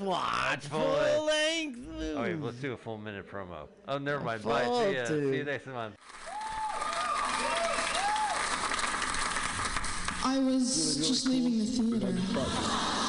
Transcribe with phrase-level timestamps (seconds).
[0.00, 1.78] just watch full, Full length.
[2.16, 3.68] Oh, wait, let's do a full minute promo.
[3.88, 4.42] Oh, never mind.
[4.42, 4.64] Full, Bye.
[4.64, 5.06] See ya.
[5.06, 5.94] See you next month.
[10.22, 12.06] I was just leaving the theater.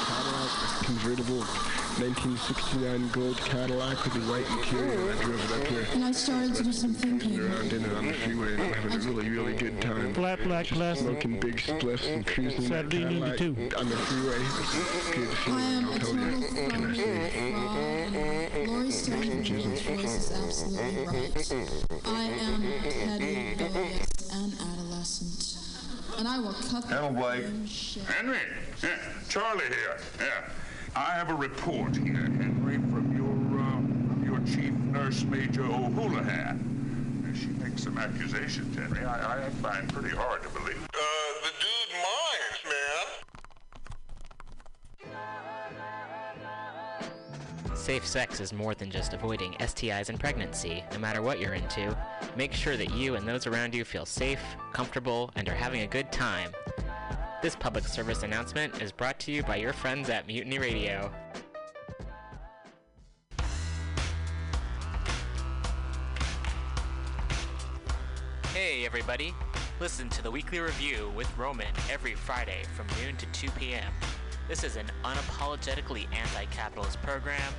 [0.07, 5.11] Cadillac convertible 1969 gold Cadillac with the white interior.
[5.11, 5.85] I drove it up here.
[5.93, 7.39] And I started to do some thinking.
[7.39, 10.13] Around in it on the freeway and having a really, really good time.
[10.13, 11.07] Flat black Just plastic.
[11.07, 13.77] Smoking big spliffs and cruising Saturday noon to Cadillac two.
[13.77, 14.37] on the freeway.
[15.15, 16.69] Good I am feeling, a I'll tell total you.
[16.69, 17.29] Can I say?
[17.31, 18.67] phone fraud.
[18.67, 19.49] Lori Stone's
[19.81, 22.01] voice is absolutely right.
[22.05, 25.57] I am petty, rebellious, and adolescent.
[26.17, 27.45] And I will cut the Hello, Blake.
[28.07, 28.37] Henry,
[28.83, 28.97] yeah,
[29.29, 29.97] Charlie here.
[30.19, 30.49] Yeah,
[30.95, 33.77] I have a report here, Henry, from your uh,
[34.09, 36.67] from your chief nurse, Major O'Houlihan.
[37.39, 39.05] She makes some accusations, Henry.
[39.05, 40.83] I, I find pretty hard to believe.
[40.93, 40.97] Uh,
[41.43, 42.61] the dude minds,
[47.69, 47.75] man.
[47.77, 51.97] Safe sex is more than just avoiding STIs and pregnancy, no matter what you're into.
[52.35, 54.41] Make sure that you and those around you feel safe,
[54.73, 56.51] comfortable, and are having a good time.
[57.41, 61.11] This public service announcement is brought to you by your friends at Mutiny Radio.
[68.53, 69.33] Hey everybody!
[69.79, 73.91] Listen to the weekly review with Roman every Friday from noon to 2 p.m.
[74.47, 77.51] This is an unapologetically anti capitalist program.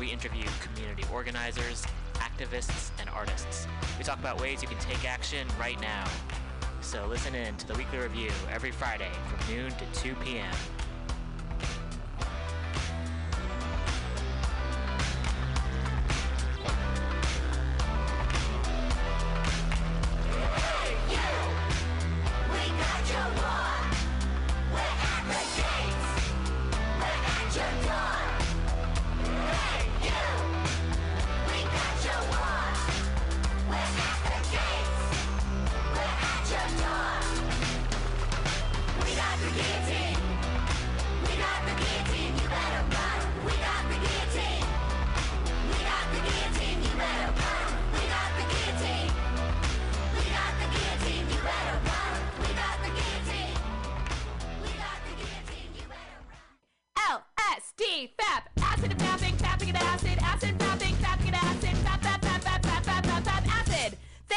[0.00, 3.68] We interview community organizers, activists, and artists.
[3.98, 6.06] We talk about ways you can take action right now.
[6.80, 10.54] So listen in to the weekly review every Friday from noon to 2 p.m.
[22.98, 23.77] LSD,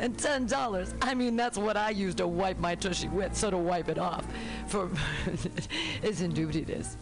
[0.00, 3.58] And $10, I mean, that's what I use to wipe my tushy with, so to
[3.58, 4.26] wipe it off.
[4.68, 4.90] For
[6.02, 6.96] it's in duty, this.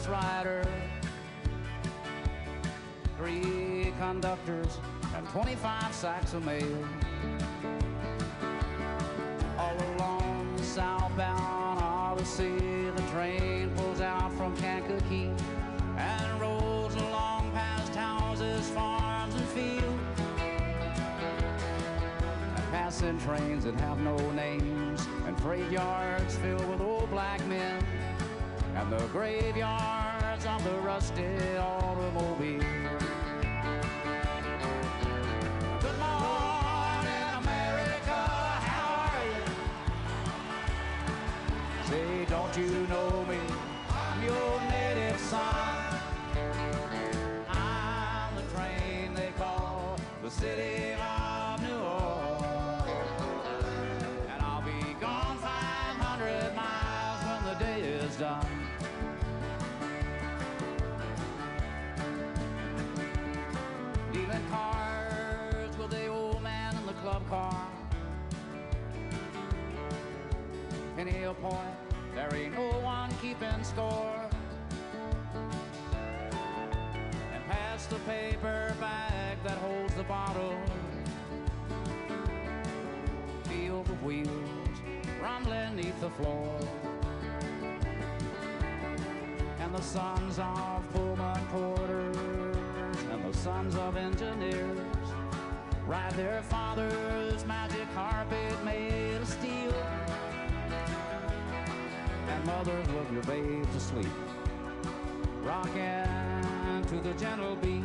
[0.00, 0.64] restless rider,
[3.16, 4.78] three conductors,
[5.14, 6.84] and 25 sacks of mail.
[9.58, 15.32] All along the southbound Odyssey, the train pulls out from Kankakee
[15.96, 20.20] and rolls along past houses, farms, and fields.
[22.56, 27.82] And passing trains that have no names, and freight yards filled with old black men
[28.80, 33.19] and the graveyards of the rusty automobile.
[71.08, 71.56] A point,
[72.14, 74.28] there ain't no one keeping score.
[77.32, 80.54] And pass the paper bag that holds the bottle.
[83.44, 84.28] Feel the wheels
[85.22, 86.54] rumbling neath the floor.
[89.58, 92.16] And the sons of Pullman porters
[93.10, 94.78] and the sons of engineers
[95.86, 98.99] ride their father's magic carpet made
[102.40, 104.06] And mothers love your babe to sleep,
[105.42, 107.84] rocking to the gentle beat,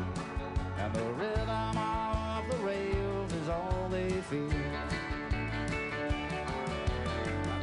[0.77, 4.47] and the rhythm of the rails is all they feel.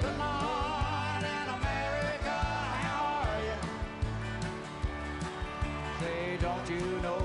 [0.01, 2.39] Good morning, America,
[2.85, 3.59] how are you?
[5.99, 7.22] Say, don't you know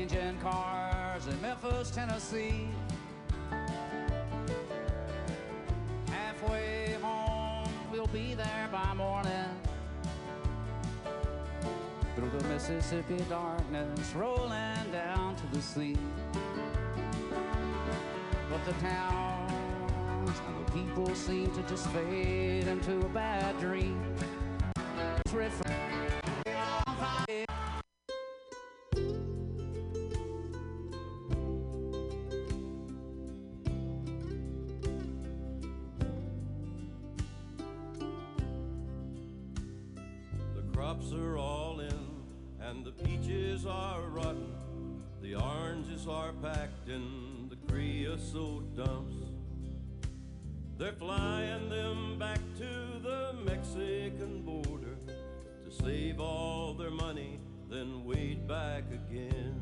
[0.00, 2.68] changing cars in Memphis, Tennessee.
[6.08, 9.44] Halfway home, we'll be there by morning.
[12.16, 15.96] Through the Mississippi darkness, rolling down to the sea.
[18.48, 24.02] But the towns and the people seem to just fade into a bad dream.
[25.26, 25.34] It's
[41.00, 42.08] crops are all in,
[42.60, 44.54] and the peaches are rotten.
[45.22, 49.14] The oranges are packed in the creosote dumps.
[50.78, 54.96] They're flying them back to the Mexican border
[55.64, 57.38] to save all their money,
[57.68, 59.54] then wade back again.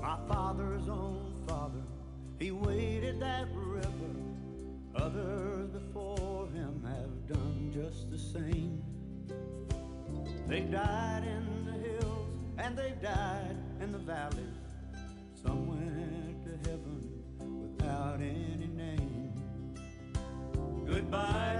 [0.00, 1.82] My father's own father,
[2.38, 3.90] he waded that river.
[4.96, 5.95] Others before
[10.56, 14.56] They died in the hills and they died in the valleys.
[15.34, 17.22] Some went to heaven
[17.60, 19.34] without any name.
[20.86, 21.55] Goodbye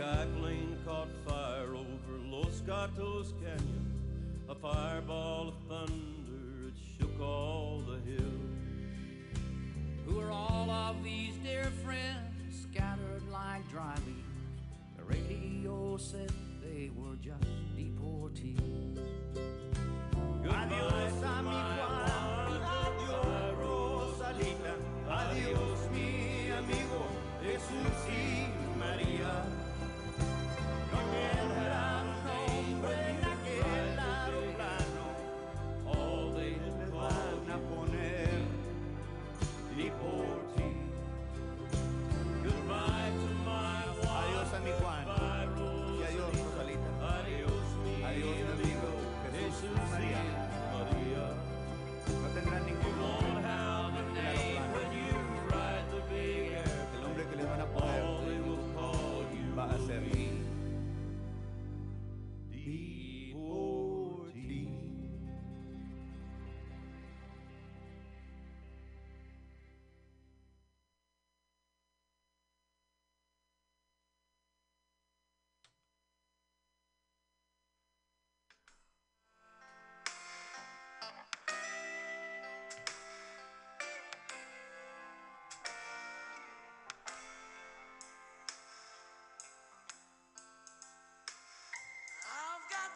[0.00, 3.92] The sky plane caught fire over Los Gatos Canyon.
[4.48, 9.42] A fireball of thunder, it shook all the hills.
[10.06, 14.64] Who are all of these dear friends scattered like dry leaves?
[14.96, 17.59] The radio said they were just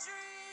[0.00, 0.43] dream.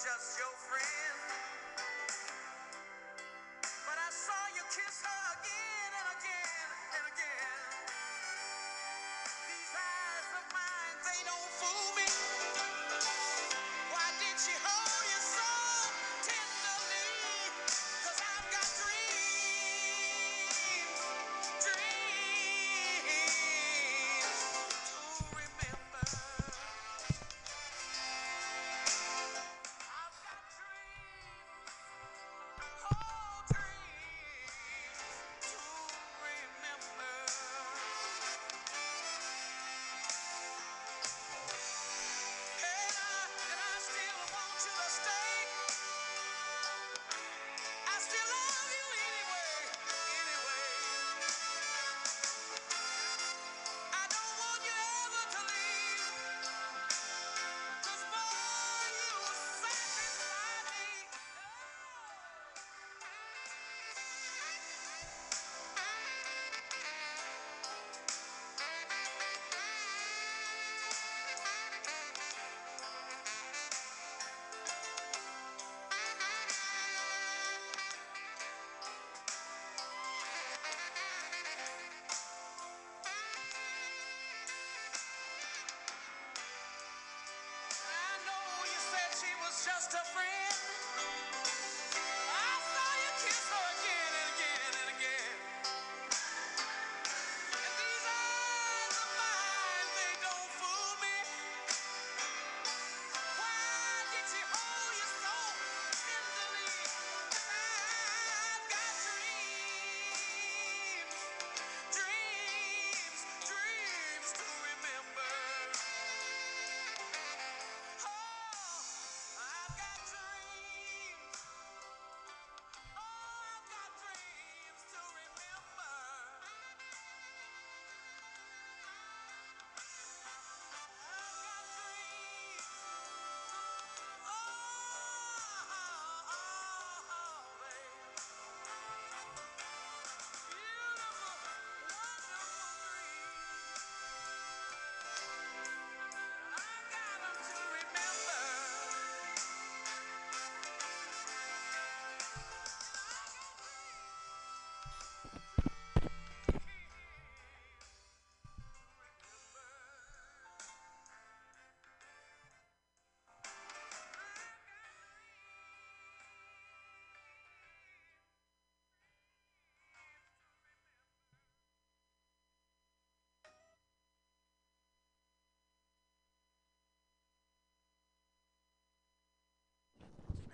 [0.00, 1.01] just your friend.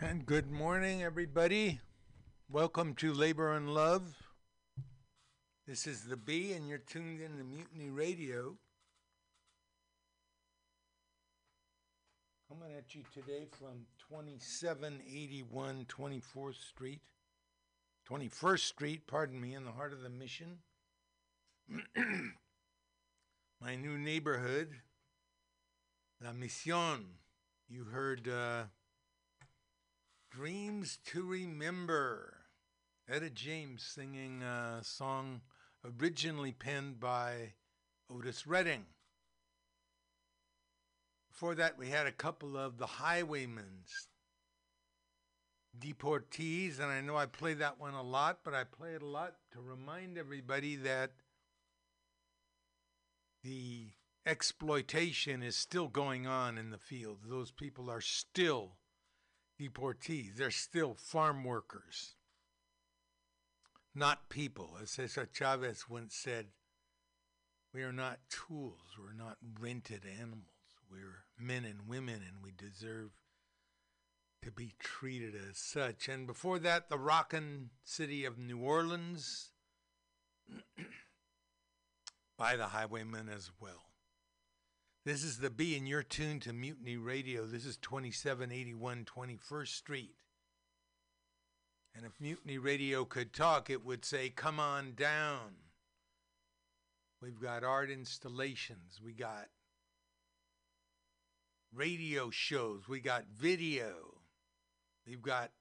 [0.00, 1.80] And good morning, everybody.
[2.48, 4.14] Welcome to Labor and Love.
[5.66, 8.54] This is the B, and you're tuned in to Mutiny Radio.
[12.48, 17.00] Coming at you today from 2781 24th Street,
[18.08, 20.58] 21st Street, pardon me, in the heart of the mission.
[23.60, 24.76] My new neighborhood,
[26.24, 27.04] La Mission.
[27.68, 28.62] You heard uh,
[30.30, 32.34] Dreams to Remember.
[33.08, 35.40] Etta James singing a song
[35.84, 37.54] originally penned by
[38.10, 38.84] Otis Redding.
[41.30, 44.08] Before that, we had a couple of the Highwaymans,
[45.78, 49.06] Deportees, and I know I play that one a lot, but I play it a
[49.06, 51.12] lot to remind everybody that
[53.42, 53.92] the
[54.26, 57.24] exploitation is still going on in the fields.
[57.28, 58.77] Those people are still
[59.60, 62.14] deportees, they're still farm workers,
[63.94, 64.76] not people.
[64.80, 66.46] As Cesar Chavez once said,
[67.74, 70.44] we are not tools, we're not rented animals.
[70.90, 73.10] We're men and women, and we deserve
[74.42, 76.08] to be treated as such.
[76.08, 79.50] And before that, the rockin' city of New Orleans
[82.38, 83.87] by the Highwaymen as well.
[85.08, 87.46] This is the B, and you're tuned to Mutiny Radio.
[87.46, 90.16] This is 2781 21st Street.
[91.96, 95.54] And if Mutiny Radio could talk, it would say, Come on down.
[97.22, 99.00] We've got art installations.
[99.02, 99.46] We got
[101.72, 102.86] radio shows.
[102.86, 104.18] We got video.
[105.06, 105.52] We've got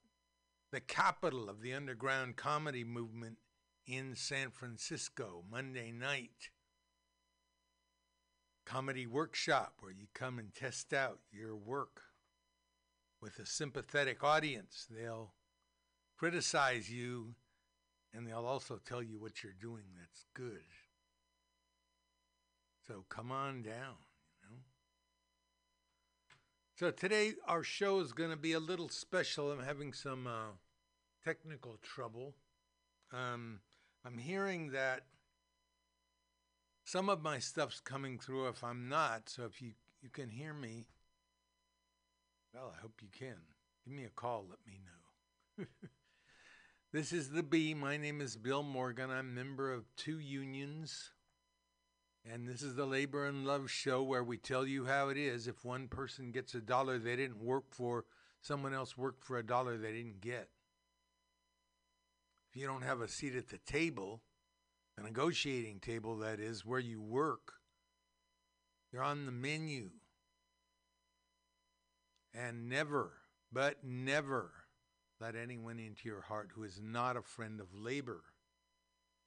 [0.74, 3.38] the capital of the underground comedy movement
[3.86, 6.50] in San Francisco, Monday night.
[8.68, 12.02] Comedy workshop where you come and test out your work
[13.22, 14.88] with a sympathetic audience.
[14.92, 15.32] They'll
[16.18, 17.36] criticize you
[18.14, 20.66] and they'll also tell you what you're doing that's good.
[22.86, 23.96] So come on down,
[24.44, 24.58] you know.
[26.76, 29.50] So today our show is going to be a little special.
[29.50, 30.52] I'm having some uh,
[31.24, 32.36] technical trouble.
[33.14, 33.62] Um,
[34.06, 35.06] I'm hearing that
[36.88, 39.28] some of my stuff's coming through if I'm not.
[39.28, 39.72] So if you
[40.02, 40.88] you can hear me,
[42.54, 43.36] well, I hope you can.
[43.84, 44.46] Give me a call.
[44.50, 45.66] Let me know.
[46.94, 47.74] this is the B.
[47.74, 49.12] My name is Bill Morgan.
[49.12, 51.12] I'm member of two unions.
[52.26, 55.46] And this is the Labor and Love show where we tell you how it is.
[55.46, 58.06] If one person gets a dollar they didn't work for,
[58.42, 60.48] someone else worked for a dollar they didn't get.
[62.50, 64.22] If you don't have a seat at the table,
[64.98, 67.54] a negotiating table that is, where you work,
[68.92, 69.90] you're on the menu.
[72.34, 73.14] And never,
[73.52, 74.52] but never
[75.20, 78.22] let anyone into your heart who is not a friend of labor.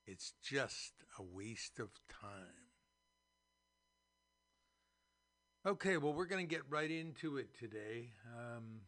[0.07, 2.71] It's just a waste of time.
[5.67, 8.13] Okay, well, we're going to get right into it today.
[8.39, 8.81] Um,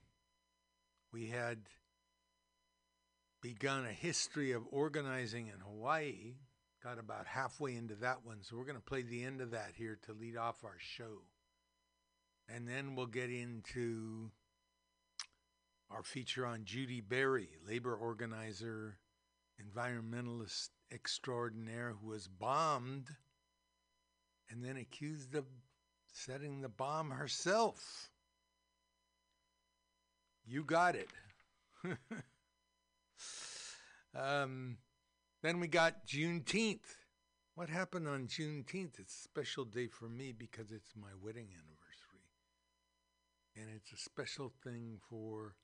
[1.13, 1.59] we had
[3.43, 6.37] begun a history of organizing in Hawaii,
[6.83, 9.73] got about halfway into that one, so we're going to play the end of that
[9.77, 11.23] here to lead off our show.
[12.49, 14.31] And then we'll get into
[15.91, 18.99] our feature on Judi Bari, labor organizer,
[19.61, 23.09] environmentalist extraordinaire who was bombed
[24.51, 25.45] and then accused of
[26.13, 28.11] setting the bomb herself.
[30.47, 31.09] You got it.
[34.15, 34.77] um,
[35.43, 36.97] then we got Juneteenth.
[37.55, 38.99] What happened on Juneteenth?
[38.99, 42.31] It's a special day for me because it's my wedding anniversary.
[43.57, 45.57] And it's a special thing for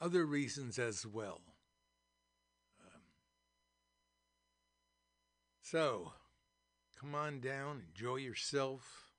[0.00, 1.40] other reasons as well.
[2.80, 3.00] Um,
[5.62, 6.12] so,
[7.00, 9.12] come on down, enjoy yourself,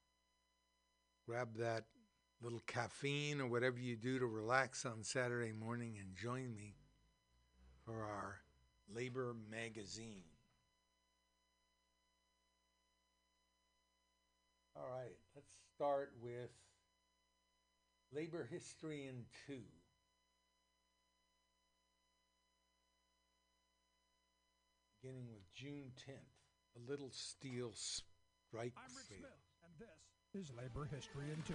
[1.26, 1.86] grab that
[2.42, 6.76] little caffeine or whatever you do to relax on Saturday morning and join me
[7.84, 8.40] for our
[8.96, 10.24] Labor Magazine.
[14.76, 16.50] All right, let's start with
[18.14, 19.62] Labor History in Two.
[25.02, 29.20] Beginning with June 10th, a little steel strike I'm Rick.
[29.20, 31.54] Smith, and this is labor history in two.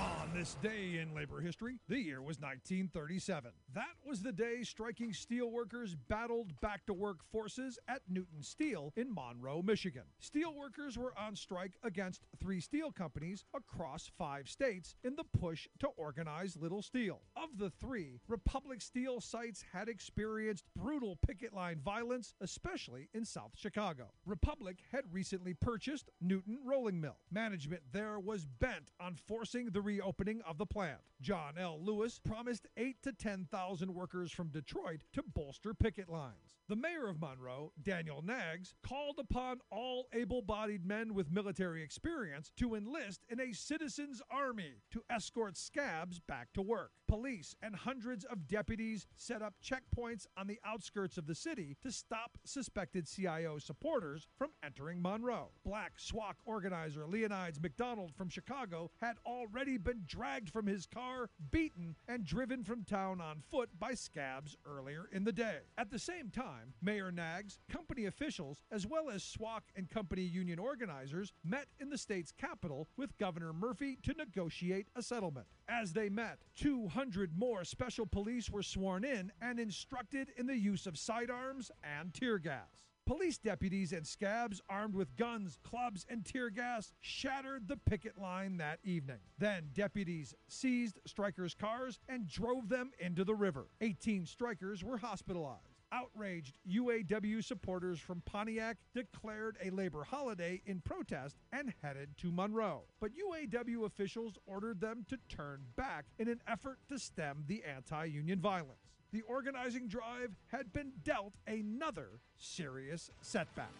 [0.00, 3.52] On this day in labor history, the year was 1937.
[3.74, 9.14] That was the day striking steelworkers battled back to work forces at Newton Steel in
[9.14, 10.02] Monroe, Michigan.
[10.20, 15.88] Steelworkers were on strike against three steel companies across five states in the push to
[15.96, 17.20] organize Little Steel.
[17.36, 23.52] Of the three, Republic Steel sites had experienced brutal picket line violence, especially in South
[23.54, 24.08] Chicago.
[24.26, 27.16] Republic had recently purchased Newton Rolling Mill.
[27.30, 31.00] Management there was bent on forcing the reopening of the plant.
[31.20, 31.80] John L.
[31.82, 36.57] Lewis promised 8 to 10,000 workers from Detroit to bolster picket lines.
[36.68, 42.52] The mayor of Monroe, Daniel Knaggs, called upon all able bodied men with military experience
[42.58, 46.90] to enlist in a citizens' army to escort scabs back to work.
[47.06, 51.90] Police and hundreds of deputies set up checkpoints on the outskirts of the city to
[51.90, 55.52] stop suspected CIO supporters from entering Monroe.
[55.64, 61.96] Black SWOC organizer Leonidas McDonald from Chicago had already been dragged from his car, beaten,
[62.06, 65.60] and driven from town on foot by scabs earlier in the day.
[65.78, 70.58] At the same time, Mayor Knaggs, company officials, as well as SWOC and company union
[70.58, 75.46] organizers met in the state's capital with Governor Murphy to negotiate a settlement.
[75.68, 80.86] As they met, 200 more special police were sworn in and instructed in the use
[80.86, 82.88] of sidearms and tear gas.
[83.08, 88.58] Police deputies and scabs armed with guns, clubs, and tear gas shattered the picket line
[88.58, 89.16] that evening.
[89.38, 93.68] Then deputies seized strikers' cars and drove them into the river.
[93.80, 95.67] 18 strikers were hospitalized.
[95.90, 102.82] Outraged UAW supporters from Pontiac declared a labor holiday in protest and headed to Monroe.
[103.00, 108.04] But UAW officials ordered them to turn back in an effort to stem the anti
[108.04, 108.92] union violence.
[109.12, 113.72] The organizing drive had been dealt another serious setback.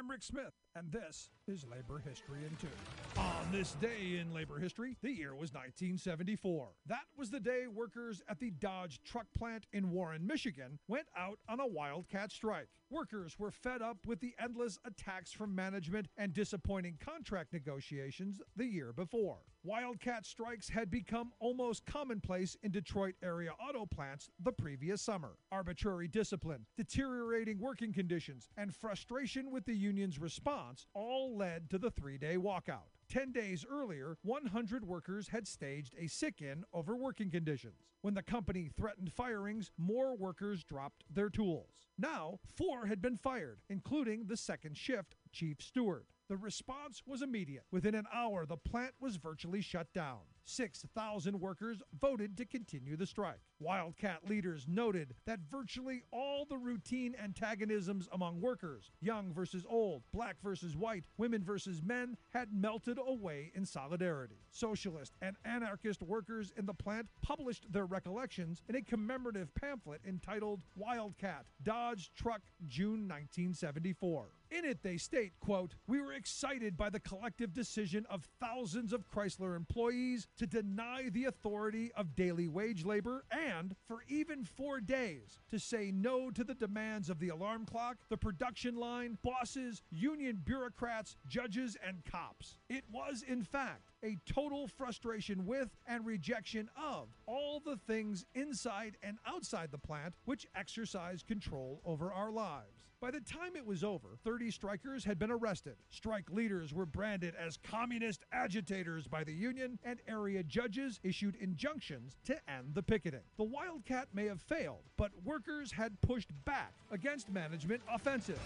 [0.00, 3.20] I'm Rick Smith, and this is Labor History in Two.
[3.20, 6.68] On this day in labor history, the year was 1974.
[6.86, 11.38] That was the day workers at the Dodge truck plant in Warren, Michigan went out
[11.50, 12.68] on a wildcat strike.
[12.88, 18.64] Workers were fed up with the endless attacks from management and disappointing contract negotiations the
[18.64, 19.40] year before.
[19.62, 25.36] Wildcat strikes had become almost commonplace in Detroit area auto plants the previous summer.
[25.52, 31.90] Arbitrary discipline, deteriorating working conditions, and frustration with the union's response all led to the
[31.90, 32.88] three day walkout.
[33.10, 37.90] Ten days earlier, 100 workers had staged a sick in over working conditions.
[38.00, 41.86] When the company threatened firings, more workers dropped their tools.
[41.98, 46.06] Now, four had been fired, including the second shift chief steward.
[46.30, 47.64] The response was immediate.
[47.72, 50.20] Within an hour, the plant was virtually shut down.
[50.44, 53.40] 6,000 workers voted to continue the strike.
[53.58, 60.36] Wildcat leaders noted that virtually all the routine antagonisms among workers, young versus old, black
[60.40, 64.38] versus white, women versus men, had melted away in solidarity.
[64.52, 70.62] Socialist and anarchist workers in the plant published their recollections in a commemorative pamphlet entitled
[70.76, 74.28] Wildcat Dodge Truck June 1974.
[74.50, 79.08] In it, they state, quote, We were excited by the collective decision of thousands of
[79.08, 85.38] Chrysler employees to deny the authority of daily wage labor and, for even four days,
[85.50, 90.42] to say no to the demands of the alarm clock, the production line, bosses, union
[90.44, 92.56] bureaucrats, judges, and cops.
[92.68, 98.96] It was, in fact, a total frustration with and rejection of all the things inside
[99.02, 102.79] and outside the plant which exercise control over our lives.
[103.00, 105.76] By the time it was over, 30 strikers had been arrested.
[105.88, 112.18] Strike leaders were branded as communist agitators by the union, and area judges issued injunctions
[112.26, 113.22] to end the picketing.
[113.38, 118.38] The Wildcat may have failed, but workers had pushed back against management offensives.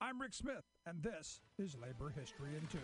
[0.00, 2.78] I'm Rick Smith, and this is Labor History in Two.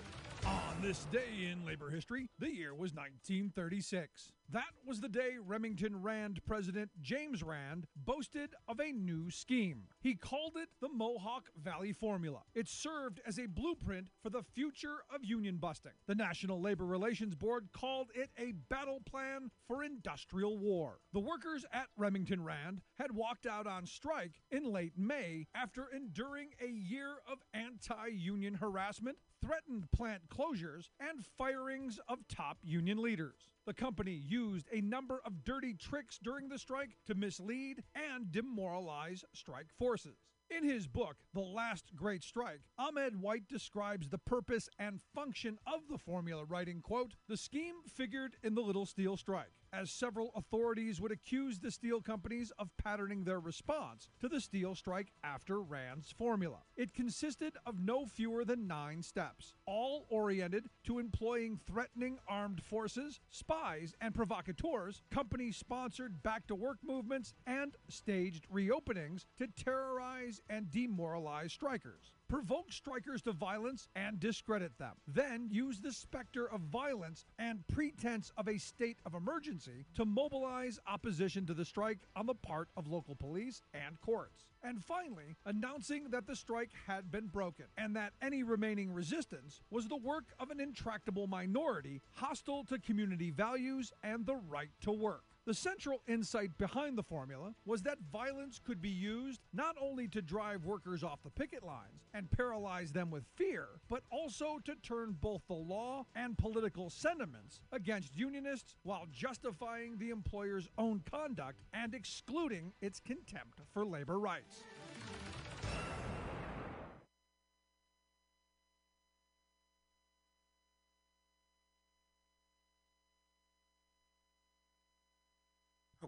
[0.48, 4.32] On this day in labor history, the year was 1936.
[4.50, 9.84] That was the day Remington Rand President James Rand boasted of a new scheme.
[10.00, 12.40] He called it the Mohawk Valley Formula.
[12.54, 15.92] It served as a blueprint for the future of union busting.
[16.06, 20.98] The National Labor Relations Board called it a battle plan for industrial war.
[21.12, 26.50] The workers at Remington Rand had walked out on strike in late May after enduring
[26.60, 33.50] a year of anti union harassment, threatened plant closures, and firings of top union leaders.
[33.66, 39.24] The company used a number of dirty tricks during the strike to mislead and demoralize
[39.32, 40.18] strike forces.
[40.50, 45.88] In his book, The Last Great Strike, Ahmed White describes the purpose and function of
[45.88, 51.00] the formula, writing, quote, The scheme figured in the Little Steel Strike, as several authorities
[51.00, 56.12] would accuse the steel companies of patterning their response to the steel strike after Rand's
[56.12, 56.58] formula.
[56.76, 63.20] It consisted of no fewer than nine steps, all oriented to employing threatening armed forces,
[63.30, 70.70] spies, and provocateurs, company sponsored back to work movements, and staged reopenings to terrorize and
[70.70, 72.12] demoralize strikers.
[72.32, 74.94] Provoke strikers to violence and discredit them.
[75.06, 80.80] Then use the specter of violence and pretense of a state of emergency to mobilize
[80.86, 84.46] opposition to the strike on the part of local police and courts.
[84.64, 89.88] And finally, announcing that the strike had been broken and that any remaining resistance was
[89.88, 95.31] the work of an intractable minority hostile to community values and the right to work.
[95.44, 100.22] The central insight behind the formula was that violence could be used not only to
[100.22, 105.16] drive workers off the picket lines and paralyze them with fear, but also to turn
[105.20, 111.92] both the law and political sentiments against unionists while justifying the employer's own conduct and
[111.92, 114.62] excluding its contempt for labor rights.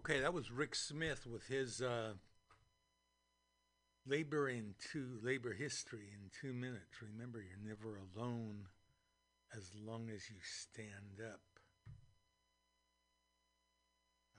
[0.07, 2.13] Okay, that was Rick Smith with his uh,
[4.05, 7.01] labor in two labor history in two minutes.
[7.01, 8.67] Remember, you're never alone
[9.57, 11.41] as long as you stand up.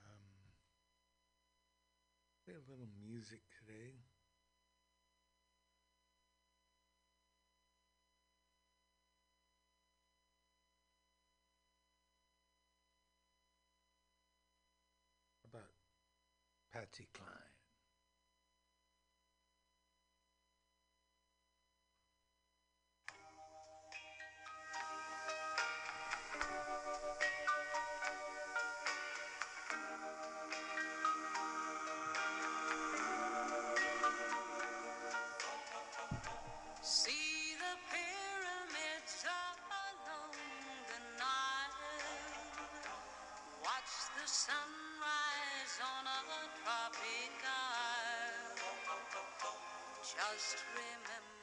[0.05, 0.47] Um,
[2.45, 3.95] play a little music today.
[16.87, 17.56] Patsy Cline?
[50.17, 51.36] Just remember,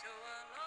[0.00, 0.57] so alone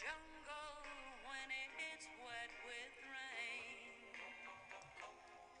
[0.00, 0.80] jungle
[1.28, 1.48] when
[1.92, 4.16] it's wet with rain.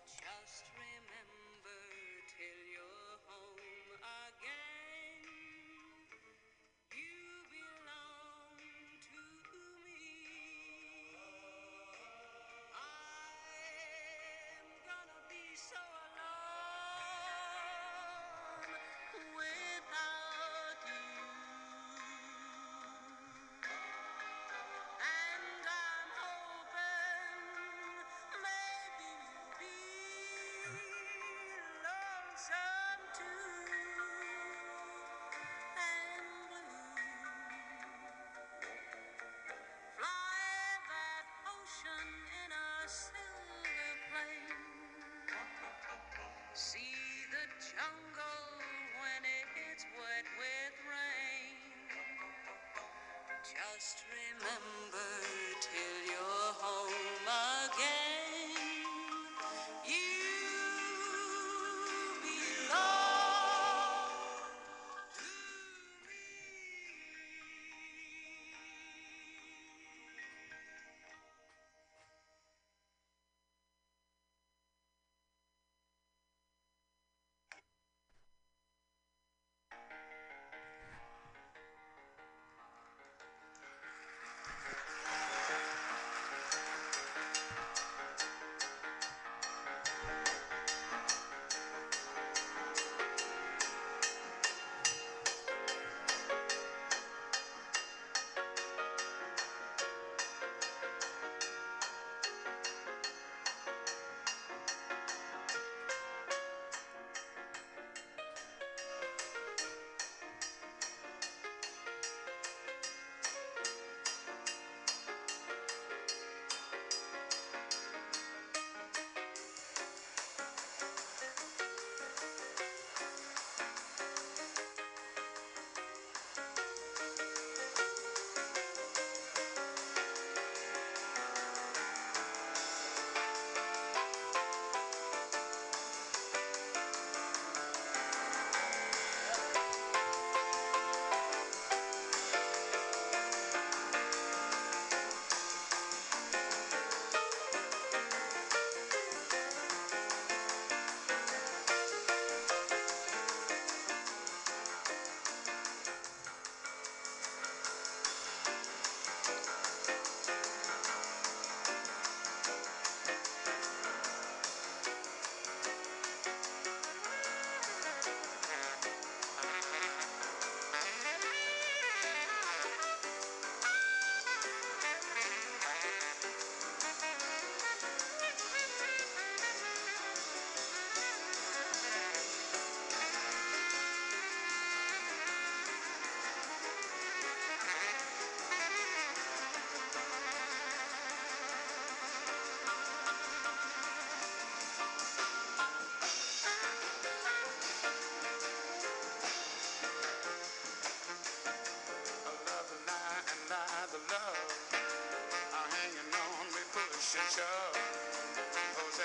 [0.08, 1.80] Just remember
[2.24, 6.08] till you're home again.
[6.88, 7.20] You
[7.52, 8.56] belong
[9.12, 9.20] to
[9.84, 10.08] me.
[12.72, 16.24] I'm gonna be so alone
[41.80, 42.08] ocean
[42.44, 45.32] in a silver plane.
[46.52, 48.60] See the jungle
[49.00, 49.22] when
[49.72, 51.56] it's wet with rain.
[53.42, 55.08] Just remember
[55.60, 57.28] till you're home
[57.72, 57.99] again.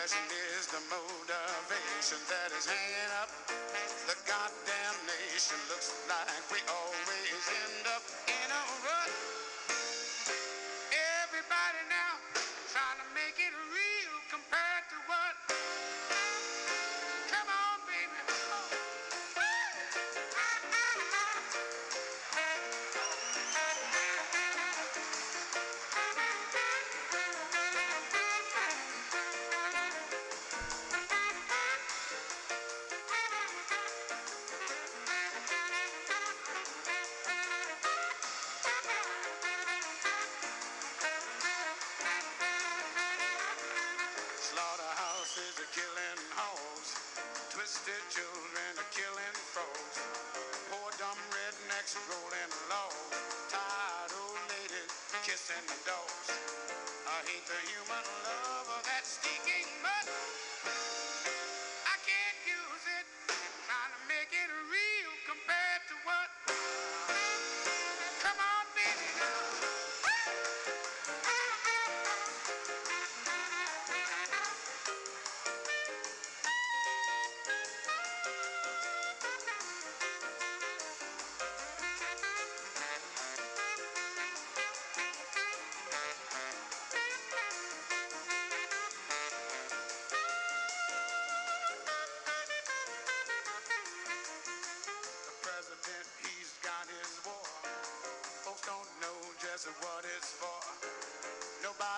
[0.06, 2.95] Is the motivation that is hand.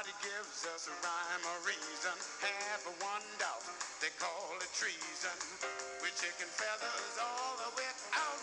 [0.08, 2.16] Nobody gives us a rhyme or reason.
[2.39, 3.60] Have a one doubt,
[3.99, 5.36] they call it treason.
[5.99, 8.37] We're chicken feathers all the way out.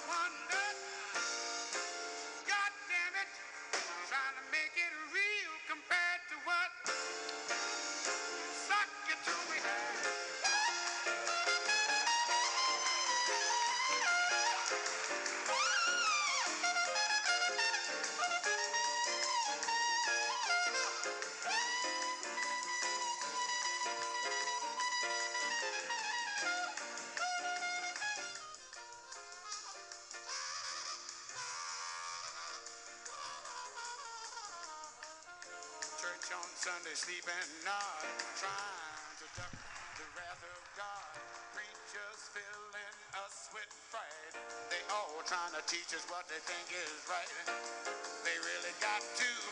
[36.65, 38.01] Sunday sleeping, not
[38.41, 39.53] trying to duck
[40.01, 41.13] the wrath of God.
[41.53, 44.33] Preachers filling us with fright.
[44.73, 47.29] They all trying to teach us what they think is right.
[48.25, 49.44] They really got to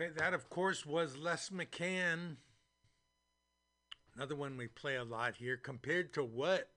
[0.00, 2.36] Okay, that of course was Les McCann.
[4.16, 5.58] Another one we play a lot here.
[5.58, 6.70] Compared to what?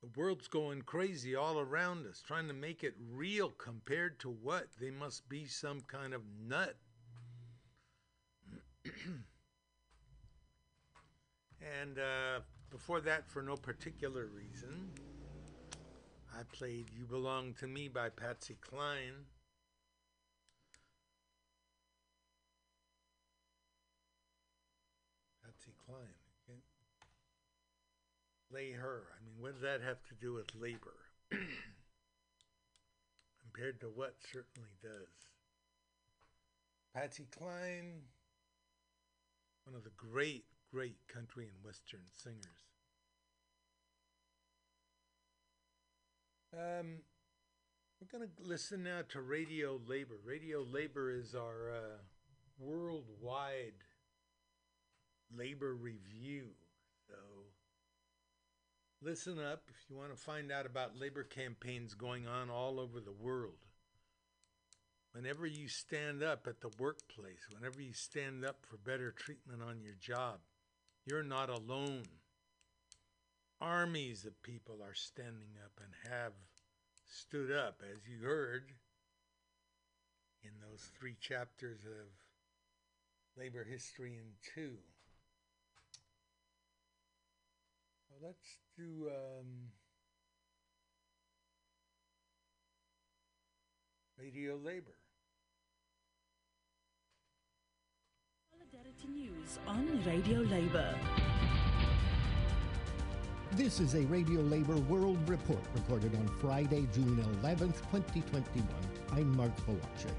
[0.00, 3.50] The world's going crazy all around us, trying to make it real.
[3.50, 4.68] Compared to what?
[4.80, 6.76] They must be some kind of nut.
[11.60, 14.92] and uh, before that, for no particular reason,
[16.34, 19.26] I played You Belong to Me by Patsy Cline.
[25.86, 26.18] Cline.
[26.46, 26.60] Can't
[28.50, 29.02] lay her.
[29.14, 30.96] I mean, what does that have to do with labor?
[33.42, 35.30] Compared to what certainly does.
[36.94, 38.02] Patsy Cline,
[39.64, 42.66] one of the great, great country and western singers.
[46.52, 47.02] Um,
[48.00, 50.14] we're going to listen now to Radio Labor.
[50.24, 51.98] Radio Labor is our uh,
[52.58, 53.74] worldwide
[55.34, 56.48] labor review.
[57.08, 57.14] So
[59.02, 63.00] listen up if you want to find out about labor campaigns going on all over
[63.00, 63.58] the world.
[65.12, 69.80] Whenever you stand up at the workplace, whenever you stand up for better treatment on
[69.80, 70.40] your job,
[71.06, 72.02] you're not alone.
[73.58, 76.34] Armies of people are standing up and have
[77.10, 78.72] stood up, as you heard
[80.42, 82.08] in those three chapters of
[83.40, 84.76] labor history in two.
[88.16, 89.08] So let's do.
[89.08, 89.46] Um,
[94.18, 94.92] Radio Labor.
[98.50, 100.94] Solidarity News on Radio Labour.
[103.52, 108.66] This is a Radio Labor World Report recorded on Friday, June 11th, 2021.
[109.12, 110.10] I'm Mark Palache.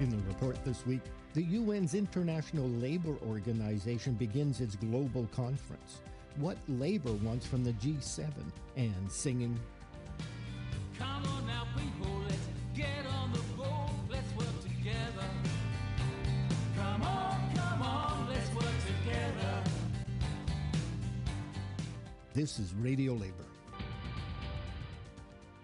[0.00, 1.02] In the report this week,
[1.34, 5.98] the UN's International Labor Organization begins its global conference.
[6.36, 8.30] What labor wants from the G7
[8.76, 9.58] and singing.
[10.96, 12.38] Come on now, people, let's
[12.76, 13.90] get on the boat.
[14.08, 15.28] Let's work together.
[16.76, 19.64] Come on, come on, let's work together.
[22.32, 23.53] This is Radio Labor.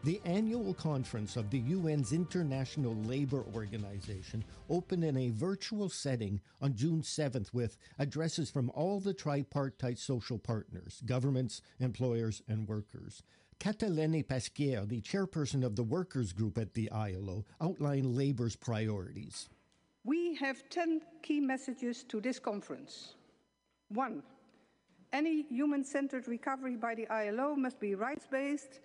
[0.03, 6.75] The annual conference of the UN's International Labor Organization opened in a virtual setting on
[6.75, 13.23] June 7th with addresses from all the tripartite social partners, governments, employers, and workers.
[13.59, 19.51] Catelene Passchier, the chairperson of the workers group at the ILO, outlined labor's priorities.
[20.05, 23.17] We have 10 key messages to this conference.
[23.91, 24.23] One,
[25.13, 28.81] any human centered recovery by the ILO must be rights based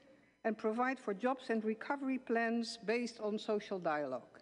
[0.46, 4.40] and provide for jobs and recovery plans based on social dialogue.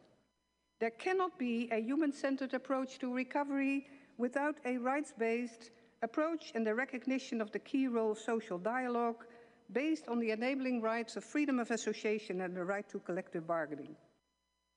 [0.79, 3.87] There cannot be a human centered approach to recovery
[4.17, 9.23] without a rights based approach and the recognition of the key role of social dialogue
[9.71, 13.95] based on the enabling rights of freedom of association and the right to collective bargaining.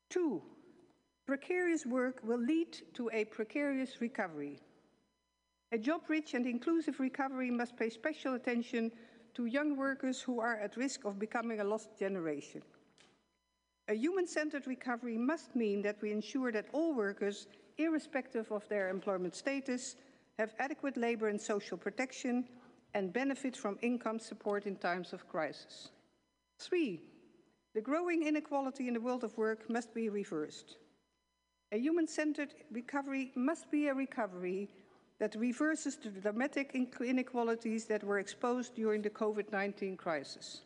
[0.08, 0.40] Two,
[1.26, 4.60] precarious work will lead to a precarious recovery.
[5.72, 8.92] A job rich and inclusive recovery must pay special attention
[9.36, 12.62] to young workers who are at risk of becoming a lost generation.
[13.88, 18.88] A human centered recovery must mean that we ensure that all workers, irrespective of their
[18.88, 19.96] employment status,
[20.38, 22.48] have adequate labor and social protection
[22.94, 25.90] and benefit from income support in times of crisis.
[26.58, 27.02] Three,
[27.74, 30.78] the growing inequality in the world of work must be reversed.
[31.72, 34.70] A human centered recovery must be a recovery
[35.18, 40.62] that reverses the dramatic inequalities that were exposed during the COVID 19 crisis.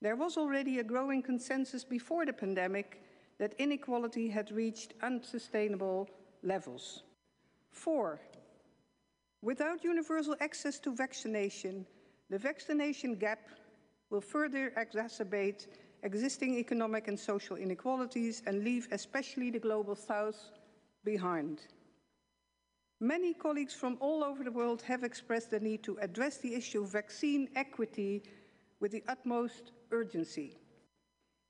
[0.00, 3.02] There was already a growing consensus before the pandemic
[3.38, 6.08] that inequality had reached unsustainable
[6.42, 7.02] levels.
[7.72, 8.20] Four,
[9.42, 11.86] without universal access to vaccination,
[12.30, 13.48] the vaccination gap
[14.10, 15.66] will further exacerbate
[16.02, 20.50] existing economic and social inequalities and leave especially the global south
[21.04, 21.62] behind.
[23.00, 26.82] Many colleagues from all over the world have expressed the need to address the issue
[26.82, 28.24] of vaccine equity
[28.80, 30.56] with the utmost urgency.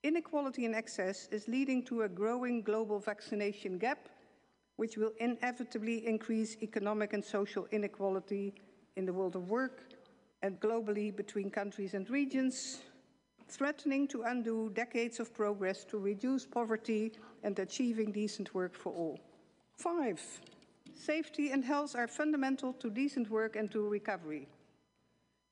[0.02, 4.10] Inequality in access is leading to a growing global vaccination gap,
[4.76, 8.52] which will inevitably increase economic and social inequality
[8.96, 9.84] in the world of work
[10.42, 12.82] and globally between countries and regions,
[13.48, 19.18] threatening to undo decades of progress to reduce poverty and achieving decent work for all.
[19.76, 20.20] Five,
[20.98, 24.48] safety and health are fundamental to decent work and to recovery.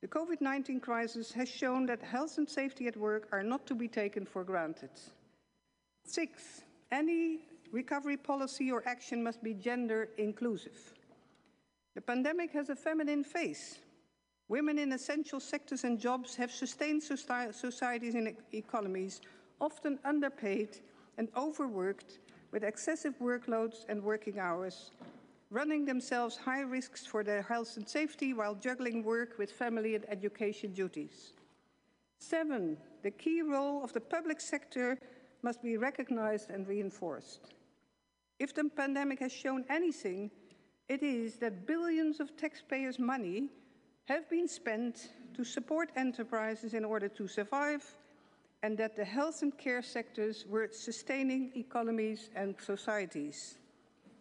[0.02, 3.74] The COVID 19 crisis has shown that health and safety at work are not to
[3.74, 4.90] be taken for granted.
[6.04, 7.40] Six, any
[7.72, 10.94] recovery policy or action must be gender inclusive.
[11.94, 13.78] The pandemic has a feminine face.
[14.48, 19.20] Women in essential sectors and jobs have sustained societies and economies,
[19.60, 20.78] often underpaid
[21.18, 22.18] and overworked
[22.52, 24.92] with excessive workloads and working hours,
[25.56, 30.04] running themselves high risks for their health and safety while juggling work with family and
[30.10, 31.32] education duties.
[32.18, 34.98] Seven, the key role of the public sector
[35.40, 37.40] must be recognized and reinforced.
[38.38, 40.30] If the pandemic has shown anything,
[40.90, 43.48] it is that billions of taxpayers' money
[44.08, 47.82] have been spent to support enterprises in order to survive,
[48.62, 53.56] and that the health and care sectors were sustaining economies and societies.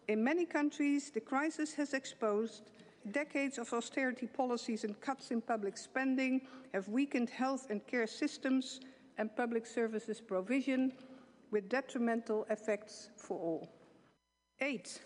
[0.08, 2.70] In many countries, the crisis has exposed
[3.10, 6.42] decades of austerity policies and cuts in public spending
[6.72, 8.80] have weakened health and care systems
[9.18, 10.92] and public services provision
[11.50, 13.68] with detrimental effects for all.
[14.60, 15.00] Eight,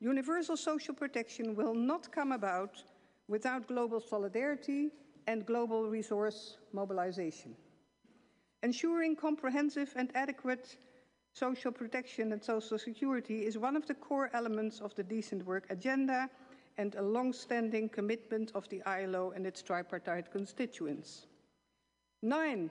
[0.00, 2.82] universal social protection will not come about
[3.28, 4.90] without global solidarity
[5.26, 7.54] and global resource mobilization.
[8.62, 10.76] Ensuring comprehensive and adequate
[11.38, 15.66] social protection and social security is one of the core elements of the decent work
[15.70, 16.28] agenda
[16.76, 21.26] and a long-standing commitment of the ILO and its tripartite constituents.
[22.22, 22.70] Nine,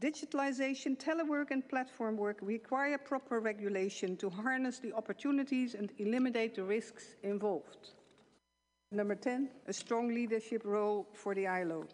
[0.00, 6.64] digitalization, telework and platform work require proper regulation to harness the opportunities and eliminate the
[6.64, 7.90] risks involved.
[8.92, 11.86] Number 10, a strong leadership role for the ILO.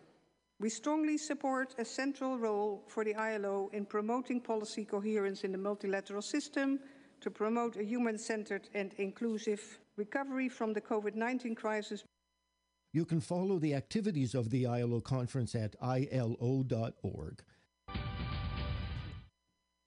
[0.63, 5.59] We strongly support a central role for the ILO in promoting policy coherence in the
[5.59, 6.79] multilateral system
[7.21, 12.05] to promote a human centered and inclusive recovery from the COVID 19 crisis.
[12.93, 17.43] You can follow the activities of the ILO conference at ilo.org.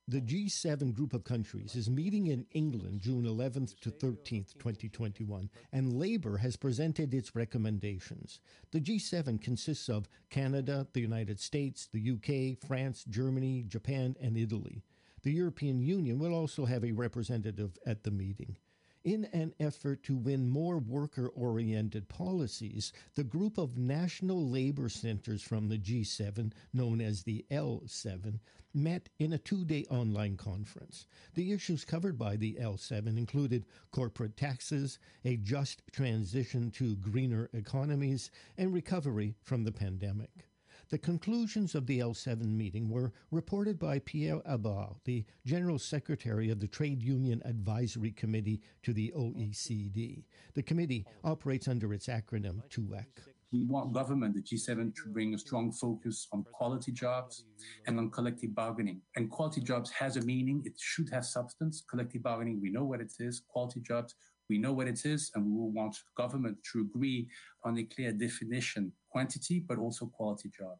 [0.07, 5.93] The G7 group of countries is meeting in England June 11th to 13th, 2021, and
[5.93, 8.39] Labour has presented its recommendations.
[8.69, 14.83] The G7 consists of Canada, the United States, the UK, France, Germany, Japan, and Italy.
[15.23, 18.57] The European Union will also have a representative at the meeting.
[19.05, 25.43] In an effort to win more worker oriented policies, the group of national labor centers
[25.43, 28.39] from the G7, known as the L7,
[28.73, 31.05] met in a two day online conference.
[31.35, 38.31] The issues covered by the L7 included corporate taxes, a just transition to greener economies,
[38.57, 40.47] and recovery from the pandemic.
[40.89, 46.59] The conclusions of the L7 meeting were reported by Pierre Habbard, the General Secretary of
[46.59, 50.25] the Trade Union Advisory Committee to the OECD.
[50.53, 53.05] The committee operates under its acronym TUAC.
[53.51, 57.45] We want government, the G7, to bring a strong focus on quality jobs
[57.87, 59.01] and on collective bargaining.
[59.15, 60.61] And quality jobs has a meaning.
[60.65, 61.83] It should have substance.
[61.89, 63.41] Collective bargaining, we know what it is.
[63.47, 64.13] Quality jobs,
[64.49, 65.31] we know what it is.
[65.33, 67.27] And we will want government to agree
[67.63, 70.77] on a clear definition, quantity, but also quality job.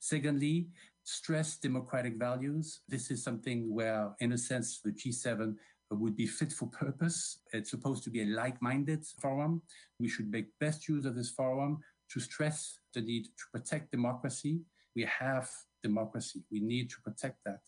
[0.00, 0.68] Secondly,
[1.04, 2.80] stress democratic values.
[2.88, 5.54] This is something where, in a sense, the G7
[5.90, 7.38] would be fit for purpose.
[7.52, 9.62] It's supposed to be a like-minded forum.
[10.00, 11.78] We should make best use of this forum
[12.10, 14.62] to stress the need to protect democracy.
[14.94, 15.48] We have
[15.82, 16.42] democracy.
[16.50, 17.60] We need to protect that.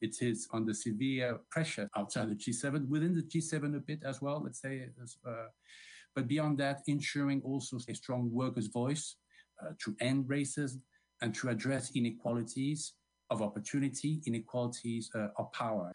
[0.00, 4.42] It is under severe pressure outside the G7, within the G7 a bit as well,
[4.42, 4.88] let's say.
[5.26, 5.30] Uh,
[6.14, 9.16] but beyond that, ensuring also a strong workers' voice
[9.62, 10.80] uh, to end racism
[11.22, 12.94] and to address inequalities
[13.30, 15.92] of opportunity, inequalities uh, of power.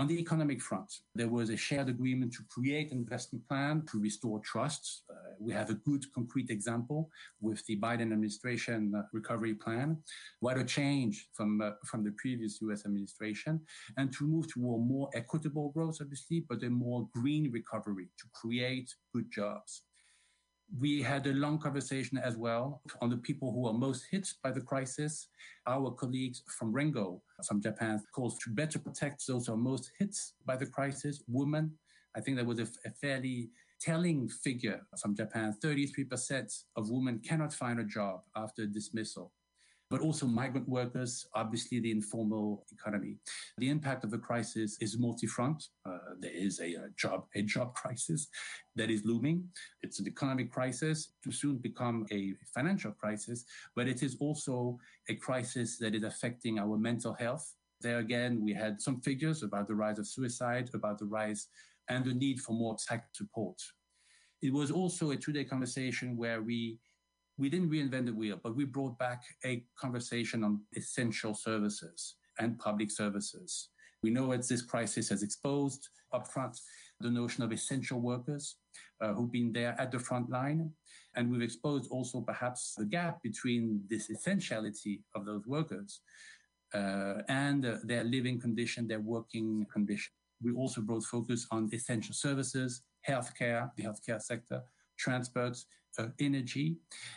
[0.00, 4.00] On the economic front, there was a shared agreement to create an investment plan to
[4.00, 5.02] restore trust.
[5.10, 7.10] Uh, we have a good concrete example
[7.42, 9.98] with the Biden administration uh, recovery plan.
[10.38, 13.60] What a change from, uh, from the previous US administration
[13.98, 18.24] and to move to a more equitable growth, obviously, but a more green recovery to
[18.32, 19.82] create good jobs.
[20.78, 24.52] We had a long conversation as well on the people who are most hit by
[24.52, 25.28] the crisis.
[25.66, 30.16] Our colleagues from Rengo, from Japan, called to better protect those who are most hit
[30.46, 31.72] by the crisis, women.
[32.16, 33.50] I think that was a, a fairly
[33.80, 35.56] telling figure from Japan.
[35.62, 39.32] 33% of women cannot find a job after dismissal
[39.90, 43.16] but also migrant workers, obviously the informal economy.
[43.58, 45.64] The impact of the crisis is multi-front.
[45.84, 48.28] Uh, there is a, a, job a job crisis
[48.76, 49.48] that is looming.
[49.82, 54.78] It's an economic crisis to soon become a financial crisis, but it is also
[55.08, 57.52] a crisis that is affecting our mental health.
[57.80, 61.48] There again, we had some figures about the rise of suicide, about the rise
[61.88, 63.58] and the need for more psych support.
[64.40, 66.78] It was also a two-day conversation where we
[67.40, 72.58] we didn't reinvent the wheel, but we brought back a conversation on essential services and
[72.58, 73.70] public services.
[74.02, 76.58] We know that this crisis has exposed upfront
[77.00, 78.56] the notion of essential workers
[79.00, 80.70] uh, who've been there at the front line.
[81.16, 86.00] And we've exposed also perhaps the gap between this essentiality of those workers
[86.74, 90.12] uh, and uh, their living condition, their working condition.
[90.42, 94.62] We also brought focus on essential services, healthcare, the healthcare sector,
[94.98, 95.62] transport, uh,
[95.98, 96.76] Uh, energy,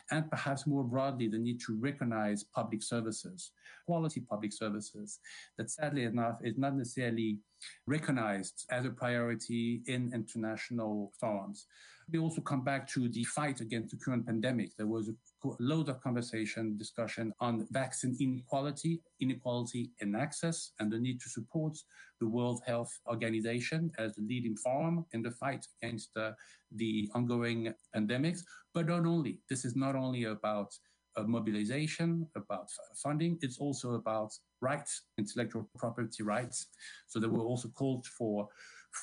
[0.09, 3.51] and perhaps more broadly, the need to recognize public services,
[3.85, 5.19] quality public services,
[5.57, 7.39] that sadly enough is not necessarily
[7.87, 11.67] recognized as a priority in international forums.
[12.11, 14.75] We also come back to the fight against the current pandemic.
[14.77, 15.15] There was a
[15.59, 21.77] load of conversation, discussion on vaccine inequality, inequality in access, and the need to support
[22.19, 26.31] the World Health Organization as the leading forum in the fight against uh,
[26.75, 28.41] the ongoing pandemics.
[28.73, 30.73] But not only, this is not only about
[31.15, 36.67] uh, mobilization, about funding, it's also about rights, intellectual property rights.
[37.07, 38.47] So there were also called for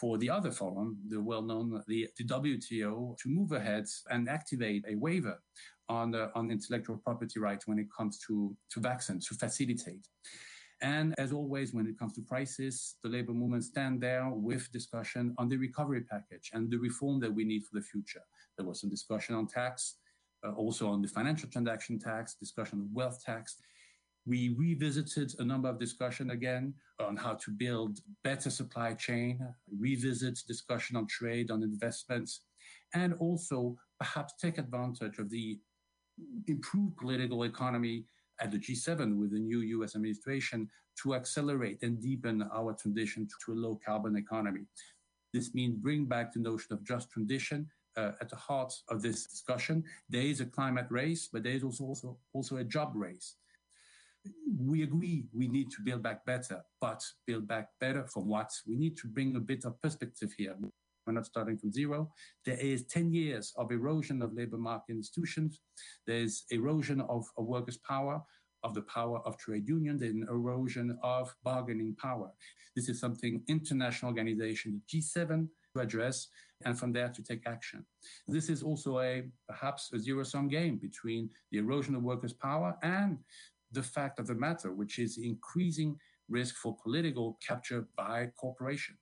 [0.01, 4.95] for the other forum, the well-known the, the WTO, to move ahead and activate a
[4.95, 5.37] waiver
[5.89, 10.07] on uh, on intellectual property rights when it comes to to vaccines to facilitate.
[10.83, 15.35] And as always, when it comes to crisis, the labor movement stand there with discussion
[15.37, 18.23] on the recovery package and the reform that we need for the future.
[18.57, 19.97] There was some discussion on tax,
[20.45, 23.57] uh, also on the financial transaction tax, discussion of wealth tax.
[24.27, 29.41] We revisited a number of discussion again on how to build better supply chain,
[29.79, 32.43] revisit discussion on trade, on investments,
[32.95, 35.59] and also perhaps take advantage of the
[36.49, 38.05] improved political economy
[38.41, 40.69] at the G7 with the new US administration
[41.03, 44.63] to accelerate and deepen our transition to a low carbon economy.
[45.33, 47.69] This means bring back the notion of just transition
[48.01, 49.85] uh, at the heart of this discussion.
[50.09, 53.37] There is a climate race, but there is also, also, also a job race.
[54.59, 58.51] We agree we need to build back better, but build back better from what?
[58.67, 60.57] We need to bring a bit of perspective here.
[61.07, 62.13] We're not starting from zero.
[62.45, 65.61] There is 10 years of erosion of labor market institutions.
[66.07, 68.23] There's erosion of, of workers' power,
[68.63, 72.31] of the power of trade unions, and erosion of bargaining power.
[72.77, 76.29] This is something international organizations, the G7, to address,
[76.65, 77.85] and from there to take action.
[78.29, 83.19] This is also a perhaps a zero-sum game between the erosion of workers' power and
[83.73, 85.97] the fact of the matter, which is increasing
[86.29, 88.97] risk for political capture by corporation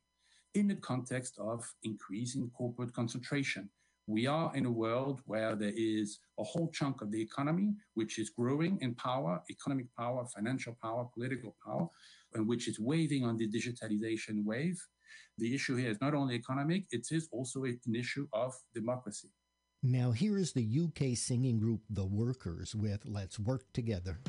[0.55, 3.69] in the context of increasing corporate concentration.
[4.07, 8.19] We are in a world where there is a whole chunk of the economy which
[8.19, 11.89] is growing in power, economic power, financial power, political power,
[12.33, 14.81] and which is waving on the digitalization wave.
[15.39, 19.29] The issue here is not only economic, it is also an issue of democracy.
[19.83, 24.21] Now, here is the UK singing group The Workers with Let's Work Together.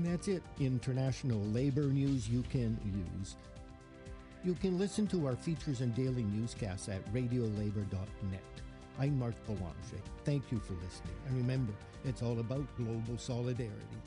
[0.00, 0.42] And that's it.
[0.58, 3.36] International labor news you can use.
[4.42, 8.40] You can listen to our features and daily newscasts at radiolabor.net.
[8.98, 10.00] I'm Mark Belanger.
[10.24, 11.12] Thank you for listening.
[11.26, 11.74] And remember,
[12.06, 13.99] it's all about global solidarity.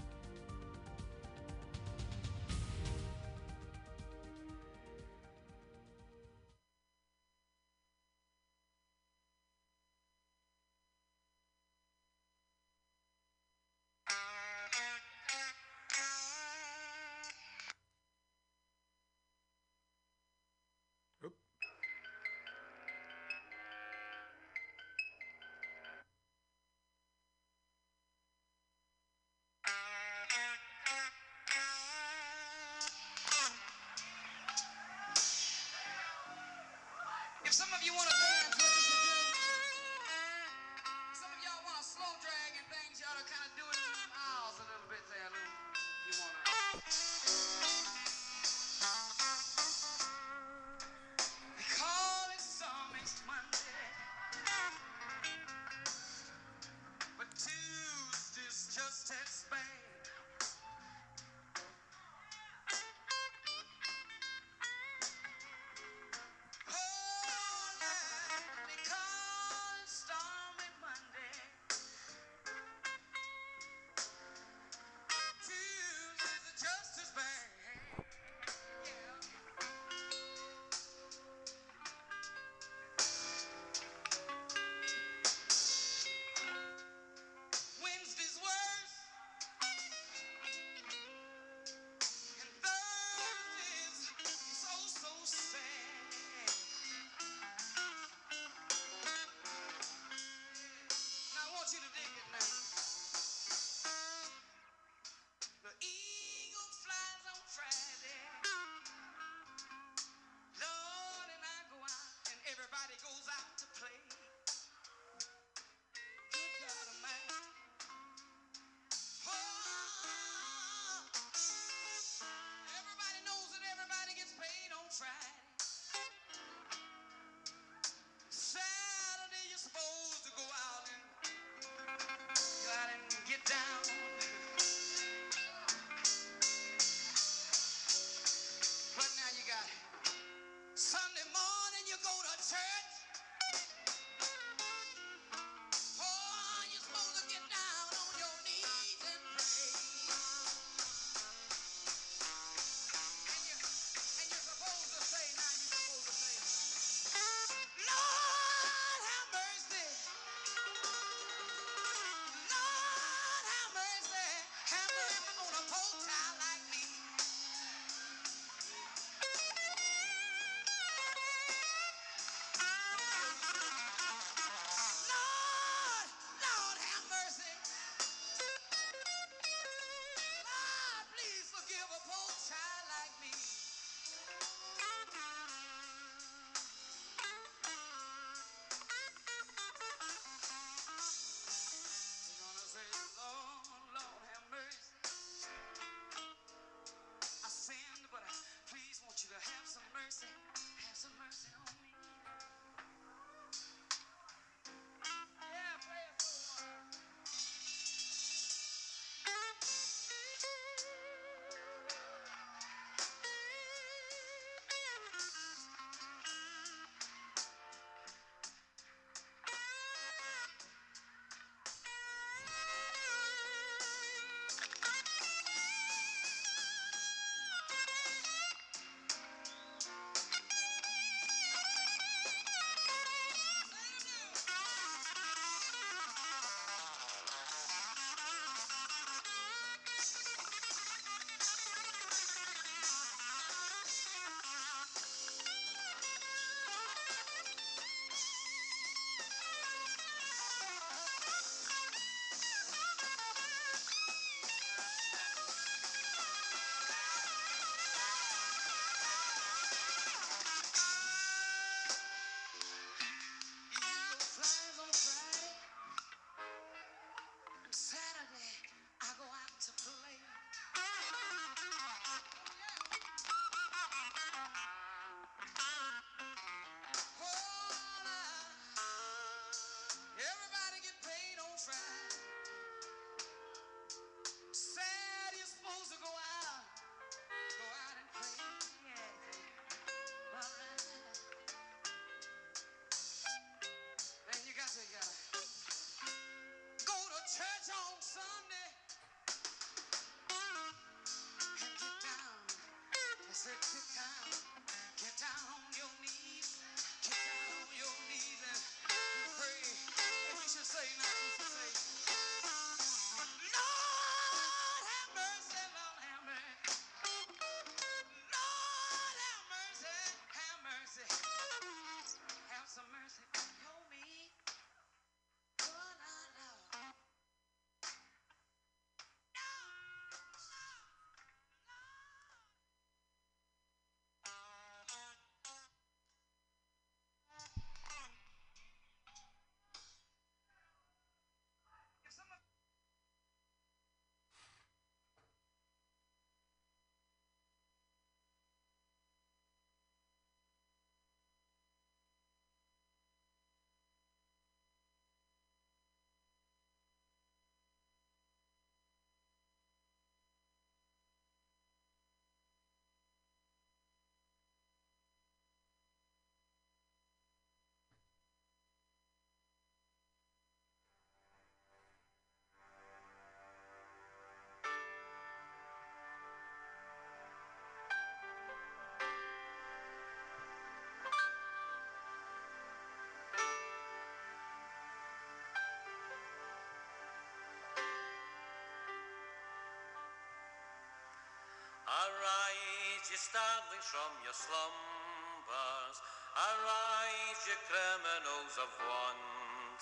[392.54, 395.98] Arise, ye starlings, from your slumbers.
[396.38, 399.82] Arise, ye criminals of want.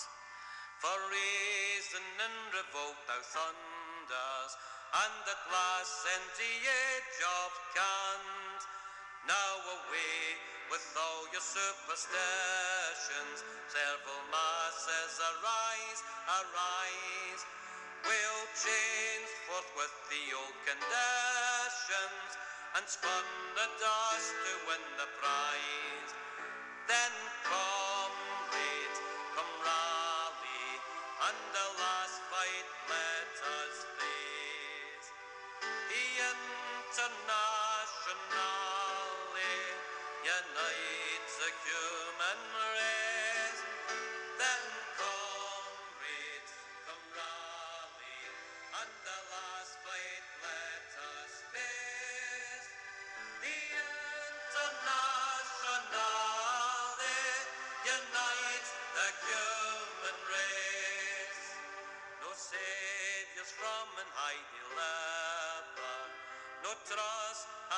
[0.80, 4.54] For reason and revolt thou thunders,
[5.04, 6.08] and at last
[6.40, 8.62] the age of cant.
[9.28, 10.40] Now away
[10.72, 16.02] with all your superstitions, several masses arise,
[16.40, 17.44] arise.
[18.08, 26.12] We'll change forthwith the old conditions and spun the dust to win the prize.
[26.88, 27.14] Then
[27.44, 27.91] comrades,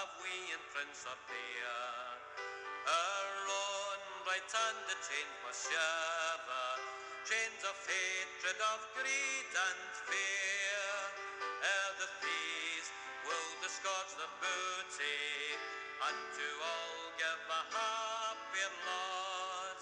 [0.04, 1.80] have we in Prince of Peer.
[2.92, 6.72] Our own right hand the chains must shiver,
[7.24, 10.92] chains of hatred, of greed and fear.
[11.40, 12.90] Ere the thieves
[13.24, 19.80] will disgorge the booty, and to all give a happier lot.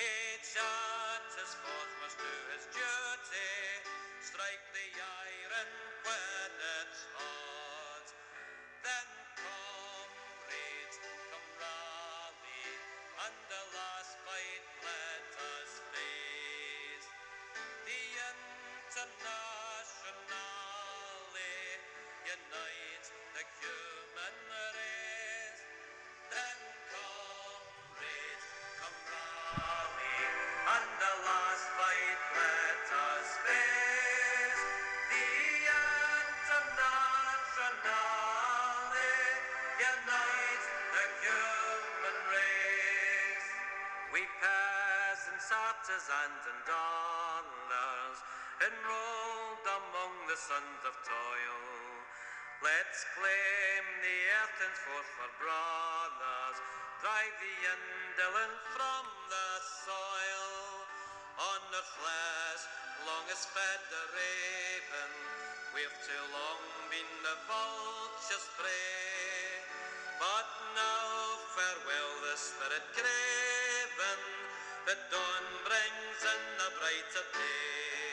[0.00, 3.52] Each at his force must do his duty,
[4.24, 5.68] strike the iron
[6.08, 6.48] when
[6.80, 7.49] it's hot.
[45.90, 48.18] Artisans, and dollars
[48.62, 51.62] enrolled among the sons of toil.
[52.62, 56.58] Let's claim the earth henceforth for brothers,
[57.02, 59.50] drive the indolent from the
[59.82, 60.54] soil.
[61.42, 62.62] On the flesh,
[63.10, 65.10] long as fed the raven,
[65.74, 69.58] we've too long been the vulture's prey.
[70.22, 70.46] But
[70.78, 73.39] now farewell the spirit craven,
[74.90, 78.09] the dawn brings in a brighter day.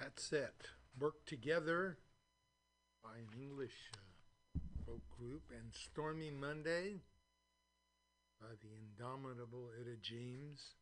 [0.00, 0.54] That's it.
[0.98, 1.98] Work together
[3.04, 7.02] by an English uh, folk group and Stormy Monday
[8.40, 10.76] by the indomitable Etta James.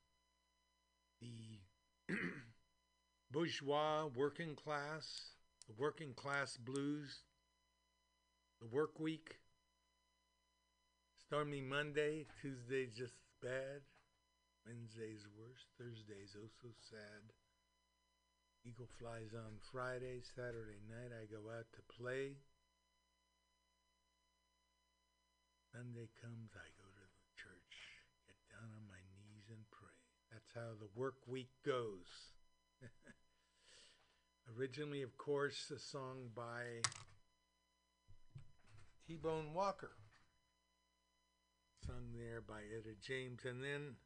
[1.20, 2.14] The
[3.32, 5.32] bourgeois working class,
[5.66, 7.22] the working class blues,
[8.60, 9.40] the work week.
[11.26, 13.82] Stormy Monday, Tuesday's just bad,
[14.64, 17.32] Wednesday's worse, Thursday's oh so sad.
[18.64, 20.20] Eagle flies on Friday.
[20.34, 22.36] Saturday night, I go out to play.
[25.72, 27.74] Sunday comes, I go to the church,
[28.26, 29.94] get down on my knees and pray.
[30.32, 32.34] That's how the work week goes.
[34.58, 36.82] Originally, of course, a song by
[39.06, 39.92] T Bone Walker,
[41.86, 43.96] sung there by Etta James, and then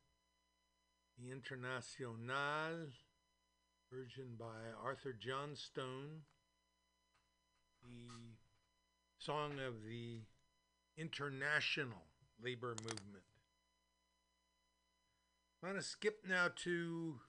[1.18, 2.92] the Internacional
[3.92, 6.22] version by Arthur Johnstone,
[7.82, 8.14] the
[9.18, 10.20] song of the
[10.96, 12.06] international
[12.42, 13.24] labor movement.
[15.62, 17.20] I'm going to skip now to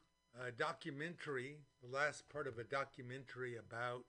[0.42, 4.06] a documentary, the last part of a documentary about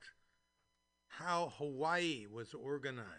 [1.09, 3.09] how Hawaii was organized.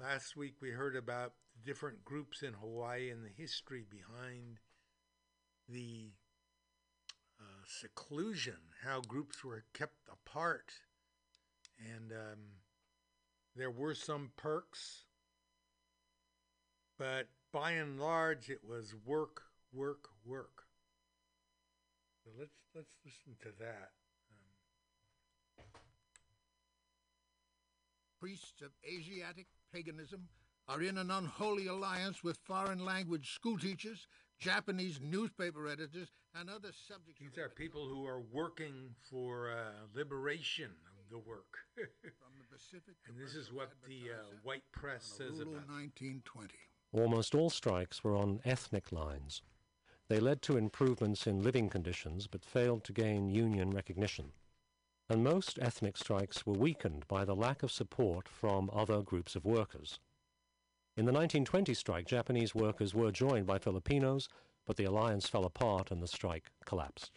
[0.00, 4.58] Last week we heard about the different groups in Hawaii and the history behind
[5.68, 6.12] the
[7.66, 10.72] seclusion, how groups were kept apart.
[11.78, 12.38] And um,
[13.54, 15.04] there were some perks,
[16.98, 20.64] but by and large it was work, work, work.
[22.24, 23.90] So let's let's listen to that.
[28.26, 30.28] priests of Asiatic paganism
[30.68, 36.08] are in an unholy alliance with foreign language schoolteachers, Japanese newspaper editors,
[36.38, 37.20] and other subjects.
[37.20, 41.56] These are people who are working for uh, liberation of the work.
[41.74, 42.94] from the Pacific.
[43.08, 46.54] and this is what the uh, white press says Honolulu, about 1920.
[46.92, 49.42] Almost all strikes were on ethnic lines.
[50.08, 54.32] They led to improvements in living conditions but failed to gain union recognition.
[55.08, 59.44] And most ethnic strikes were weakened by the lack of support from other groups of
[59.44, 60.00] workers.
[60.96, 64.30] In the 1920 strike, Japanese workers were joined by Filipinos,
[64.64, 67.10] but the alliance fell apart and the strike collapsed.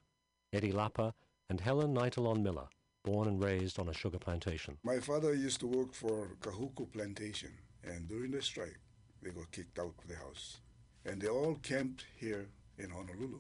[0.52, 1.14] Eddie Lapa
[1.50, 2.68] and Helen Nightalon Miller,
[3.06, 4.78] born and raised on a sugar plantation.
[4.84, 7.52] My father used to work for Kahuku Plantation,
[7.82, 8.82] and during the strike,
[9.22, 10.60] they got kicked out of the house.
[11.06, 13.40] And they all camped here in Honolulu,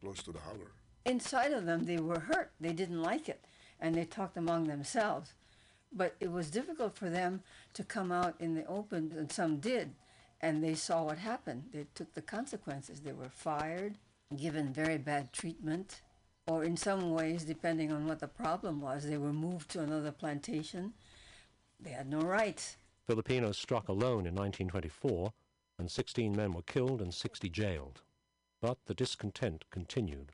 [0.00, 0.72] close to the harbor.
[1.04, 2.50] Inside of them, they were hurt.
[2.58, 3.44] They didn't like it,
[3.78, 5.34] and they talked among themselves.
[5.92, 7.42] But it was difficult for them
[7.74, 9.94] to come out in the open, and some did,
[10.40, 11.64] and they saw what happened.
[11.72, 13.00] They took the consequences.
[13.00, 13.98] They were fired,
[14.36, 16.02] given very bad treatment,
[16.46, 20.12] or in some ways, depending on what the problem was, they were moved to another
[20.12, 20.92] plantation.
[21.80, 22.76] They had no rights.
[23.06, 25.32] Filipinos struck alone in 1924,
[25.78, 28.02] and 16 men were killed and 60 jailed.
[28.60, 30.32] But the discontent continued.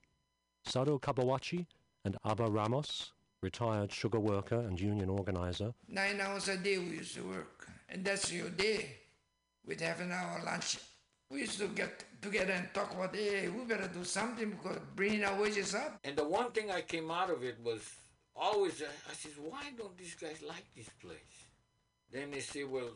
[0.65, 1.67] Sado Kabawachi
[2.05, 3.13] and Abba Ramos,
[3.43, 8.05] retired sugar worker and union organizer, Nine hours a day we used to work, and
[8.05, 8.97] that's your day.
[9.67, 10.79] We'd have an hour lunch.
[11.31, 15.25] We used to get together and talk about, hey, we better do something because bringing
[15.25, 15.99] our wages up.
[16.05, 17.81] And the one thing I came out of it was
[18.37, 21.47] always, uh, I said, why don't these guys like this place?
[22.13, 22.91] Then they say, well,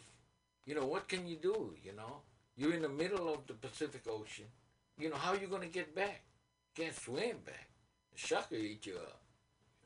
[0.67, 1.75] you know, what can you do?
[1.83, 2.21] You know,
[2.57, 4.47] you're in the middle of the Pacific Ocean.
[4.99, 6.23] You know, how are you going to get back?
[6.77, 7.69] You can't swim back.
[8.13, 9.21] The shark will eat you up.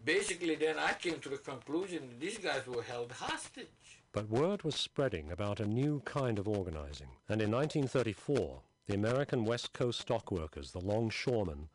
[0.05, 3.67] Basically, then I came to the conclusion that these guys were held hostage.
[4.13, 7.09] but word was spreading about a new kind of organizing.
[7.29, 11.69] And in 1934, the American West Coast stockworkers, the longshoremen,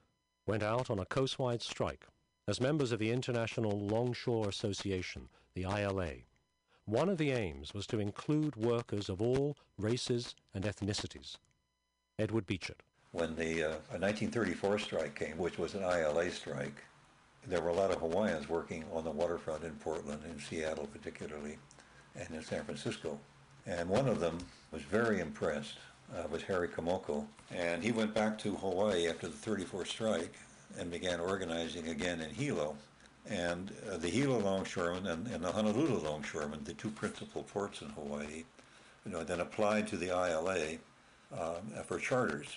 [0.45, 2.07] went out on a coastwide strike
[2.47, 6.11] as members of the International Longshore Association, the ILA.
[6.85, 11.37] One of the aims was to include workers of all races and ethnicities.
[12.19, 12.81] Edward Beechert.
[13.11, 16.83] When the uh, 1934 strike came, which was an ILA strike,
[17.47, 21.57] there were a lot of Hawaiians working on the waterfront in Portland, in Seattle particularly,
[22.15, 23.19] and in San Francisco.
[23.65, 24.37] And one of them
[24.71, 25.77] was very impressed,
[26.15, 30.33] uh, was Harry Kamoku, and he went back to Hawaii after the 34 strike
[30.77, 32.75] and began organizing again in Hilo.
[33.27, 37.89] And uh, the Hilo longshoremen and, and the Honolulu longshoremen, the two principal ports in
[37.89, 38.43] Hawaii,
[39.05, 40.77] you know, then applied to the ILA
[41.35, 41.55] uh,
[41.85, 42.47] for charters.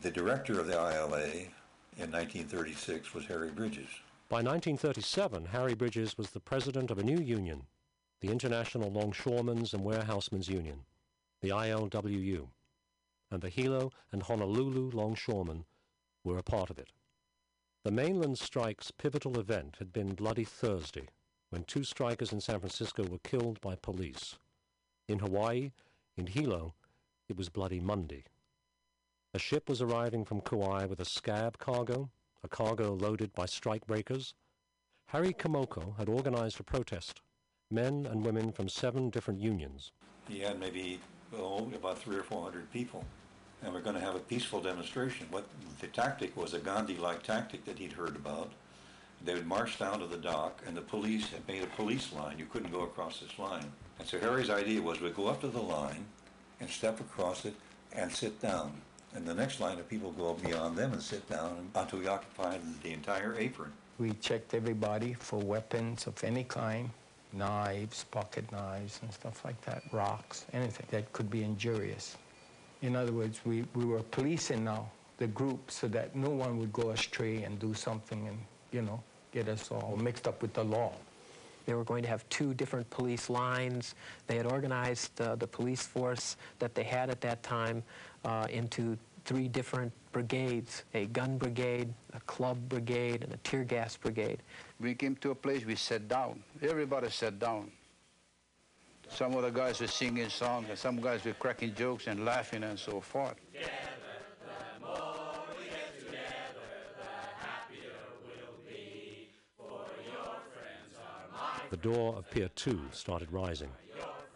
[0.00, 1.48] The director of the ILA
[1.98, 3.88] in 1936 was Harry Bridges.
[4.32, 7.66] By 1937, Harry Bridges was the president of a new union,
[8.22, 10.86] the International Longshoremen's and Warehousemen's Union,
[11.42, 12.48] the ILWU,
[13.30, 15.66] and the Hilo and Honolulu longshoremen
[16.24, 16.94] were a part of it.
[17.84, 21.08] The mainland strike's pivotal event had been Bloody Thursday,
[21.50, 24.38] when two strikers in San Francisco were killed by police.
[25.08, 25.72] In Hawaii,
[26.16, 26.72] in Hilo,
[27.28, 28.24] it was Bloody Monday.
[29.34, 32.08] A ship was arriving from Kauai with a scab cargo,
[32.44, 34.34] a cargo loaded by strikebreakers.
[35.06, 37.20] Harry Kamoku had organized a protest,
[37.70, 39.92] men and women from seven different unions.
[40.28, 41.00] He had maybe
[41.36, 43.04] oh, about three or four hundred people,
[43.62, 45.26] and we're going to have a peaceful demonstration.
[45.30, 45.46] What
[45.80, 48.50] the tactic was a Gandhi-like tactic that he'd heard about.
[49.24, 52.38] They would march down to the dock, and the police had made a police line.
[52.38, 53.70] You couldn't go across this line.
[54.00, 56.06] And so Harry's idea was we'd go up to the line
[56.58, 57.54] and step across it
[57.92, 58.80] and sit down.
[59.14, 62.60] And the next line of people go beyond them and sit down until we occupied
[62.82, 63.72] the entire apron.
[63.98, 66.90] We checked everybody for weapons of any kind
[67.32, 72.16] knives, pocket knives, and stuff like that, rocks, anything that could be injurious.
[72.82, 76.72] In other words, we, we were policing now the group so that no one would
[76.72, 78.38] go astray and do something and,
[78.70, 79.02] you know,
[79.32, 80.92] get us all mixed up with the law.
[81.64, 83.94] They were going to have two different police lines.
[84.26, 87.84] They had organized uh, the police force that they had at that time
[88.24, 93.96] uh, into three different brigades, a gun brigade, a club brigade, and a tear gas
[93.96, 94.42] brigade.
[94.80, 96.42] We came to a place, we sat down.
[96.60, 97.70] Everybody sat down.
[99.08, 102.62] Some of the guys were singing songs, and some guys were cracking jokes and laughing
[102.64, 103.34] and so forth.
[111.70, 113.70] The door of Pier 2 started rising.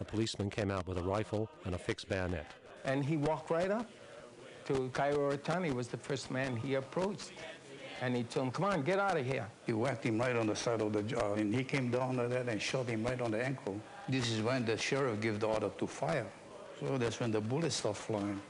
[0.01, 2.51] A policeman came out with a rifle and a fixed bayonet.
[2.87, 3.91] And he walked right up
[4.67, 7.33] to Cairo Otani was the first man he approached.
[8.01, 9.47] And he told him, come on, get out of here.
[9.65, 12.29] He whacked him right on the side of the jaw, and he came down like
[12.31, 13.81] that and shot him right on the ankle.
[14.09, 16.27] This is when the sheriff gave the order to fire.
[16.79, 18.41] So that's when the bullets start flying.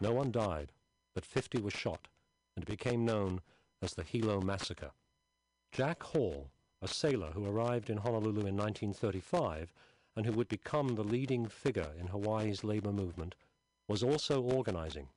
[0.00, 0.72] No one died,
[1.14, 2.08] but 50 were shot,
[2.56, 3.40] and became known
[3.80, 4.90] as the Hilo Massacre.
[5.72, 6.50] Jack Hall,
[6.80, 9.72] a sailor who arrived in Honolulu in 1935
[10.16, 13.34] and who would become the leading figure in Hawaii's labor movement,
[13.88, 15.08] was also organizing.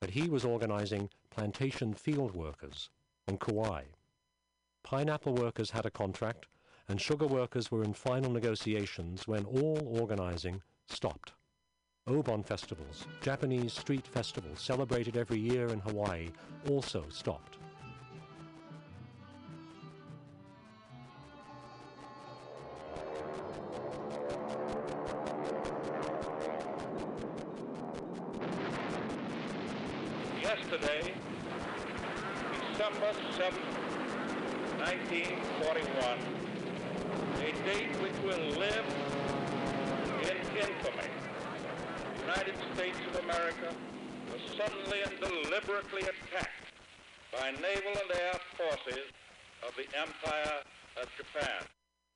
[0.00, 2.90] But he was organizing plantation field workers
[3.28, 3.84] on Kauai.
[4.82, 6.46] Pineapple workers had a contract,
[6.88, 11.32] and sugar workers were in final negotiations when all organizing stopped.
[12.08, 16.30] Obon festivals, Japanese street festivals celebrated every year in Hawaii,
[16.68, 17.58] also stopped.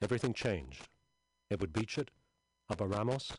[0.06, 0.86] Everything changed.
[1.50, 2.10] Edward Beechert,
[2.70, 3.32] Abba Ramos,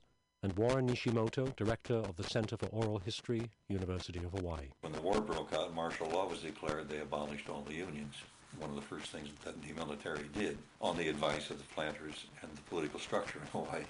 [0.44, 4.66] and Warren Nishimoto, director of the Center for Oral History, University of Hawaii.
[4.82, 6.90] When the war broke out, martial law was declared.
[6.90, 8.16] They abolished all the unions.
[8.60, 12.26] One of the first things that the military did, on the advice of the planters
[12.42, 13.86] and the political structure in Hawaii.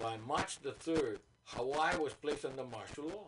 [0.00, 3.26] By March the 3rd, Hawaii was placed under martial law.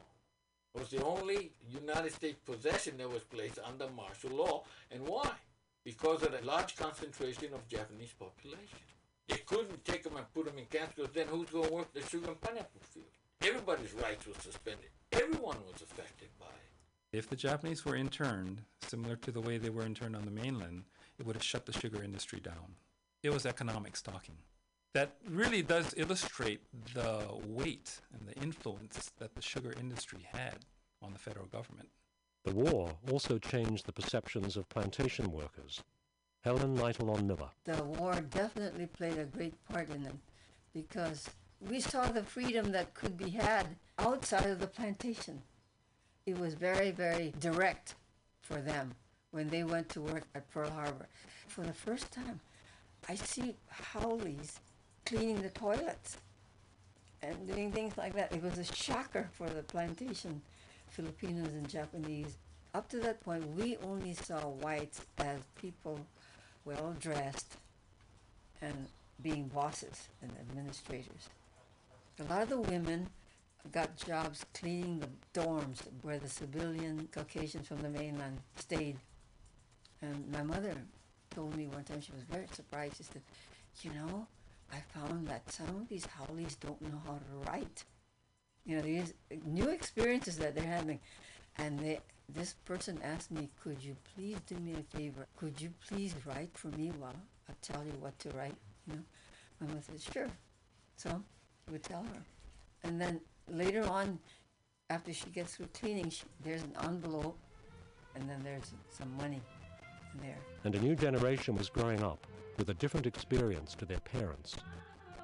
[0.75, 4.65] It was the only United States possession that was placed under martial law.
[4.91, 5.33] And why?
[5.87, 8.81] Because of the large concentration of Japanese population.
[9.29, 11.95] They couldn't take them and put them in camps because then who's going to work
[11.95, 13.07] the sugar and pineapple field?
[13.41, 14.91] Everybody's rights were suspended.
[15.13, 17.17] Everyone was affected by it.
[17.17, 20.83] If the Japanese were interned, similar to the way they were interned on the mainland,
[21.21, 22.75] it would have shut the sugar industry down.
[23.23, 24.39] It was economic stalking.
[24.93, 26.63] That really does illustrate
[26.95, 30.65] the weight and the influence that the sugar industry had
[31.01, 31.91] on the federal government.
[32.47, 35.83] The war also changed the perceptions of plantation workers.
[36.43, 37.51] Helen Nightalon Miller.
[37.65, 40.15] The war definitely played a great part in it
[40.73, 41.29] because
[41.69, 43.67] we saw the freedom that could be had
[43.99, 45.43] outside of the plantation.
[46.25, 47.97] It was very, very direct
[48.43, 48.95] for them
[49.33, 51.09] when they went to work at Pearl Harbor.
[51.49, 52.39] For the first time,
[53.09, 53.57] I see
[53.93, 54.61] haoles
[55.05, 56.19] cleaning the toilets
[57.23, 58.33] and doing things like that.
[58.33, 60.43] It was a shocker for the plantation
[60.97, 62.39] Filipinos and Japanese.
[62.75, 66.01] Up to that point, we only saw whites as people
[66.65, 67.59] well dressed
[68.63, 68.87] and
[69.23, 71.29] being bosses and administrators.
[72.19, 73.09] A lot of the women
[73.73, 75.09] got jobs cleaning the
[75.39, 78.97] dorms where the civilian Caucasians from the mainland stayed.
[80.01, 80.75] And my mother
[81.35, 82.97] told me one time she was very surprised.
[82.97, 83.23] She said,
[83.83, 84.27] You know,
[84.73, 87.85] I found that some of these haoles don't know how to write.
[88.67, 89.15] You know, these
[89.47, 90.99] new experiences that they're having.
[91.59, 95.27] And they, this person asked me, Could you please do me a favor?
[95.37, 97.15] Could you please write for me while
[97.49, 98.57] I tell you what to write?
[98.89, 99.03] You know,
[99.61, 100.29] my mother said, Sure.
[100.97, 101.23] So
[101.67, 102.23] he would tell her.
[102.83, 104.19] And then later on,
[104.91, 107.39] after she gets through cleaning, she, there's an envelope,
[108.15, 109.41] and then there's some money
[110.15, 110.39] in there.
[110.65, 112.27] And a new generation was growing up
[112.59, 114.57] with a different experience to their parents.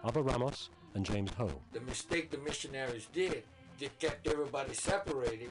[0.04, 1.50] Abba Ramos and James Ho.
[1.72, 3.44] The mistake the missionaries did,
[3.78, 5.50] they kept everybody separated,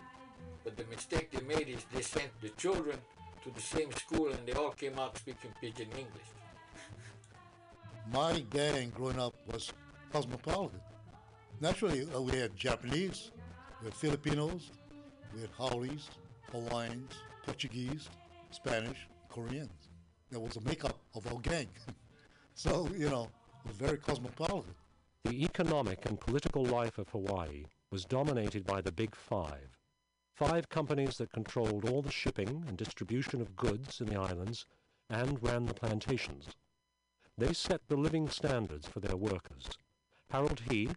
[0.64, 2.98] but the mistake they made is they sent the children
[3.44, 6.30] to the same school and they all came out speaking pidgin English.
[8.14, 9.72] My gang growing up was
[10.12, 10.80] cosmopolitan.
[11.60, 13.32] Naturally, uh, we had Japanese,
[13.82, 14.72] we had Filipinos,
[15.34, 16.10] we had haoles,
[16.52, 17.14] Hawaiians,
[17.46, 18.10] Portuguese,
[18.52, 19.90] Spanish, Koreans.
[20.32, 21.68] That was a makeup of our gang.
[22.56, 23.30] so, you know,
[23.64, 24.74] it was very cosmopolitan.
[25.24, 29.78] The economic and political life of Hawaii was dominated by the Big Five.
[30.34, 34.66] Five companies that controlled all the shipping and distribution of goods in the islands
[35.10, 36.50] and ran the plantations.
[37.38, 39.70] They set the living standards for their workers.
[40.32, 40.90] Harold He,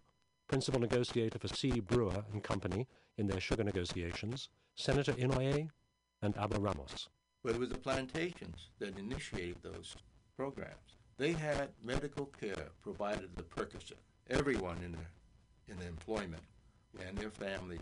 [0.49, 1.79] principal negotiator for C.
[1.79, 5.69] Brewer and Company in their sugar negotiations, Senator Inouye,
[6.23, 7.09] and Abba Ramos.
[7.45, 9.95] But it was the plantations that initiated those
[10.35, 10.97] programs.
[11.19, 13.99] They had medical care provided the Percocet.
[14.31, 16.43] Everyone in the, in the employment
[17.07, 17.81] and their families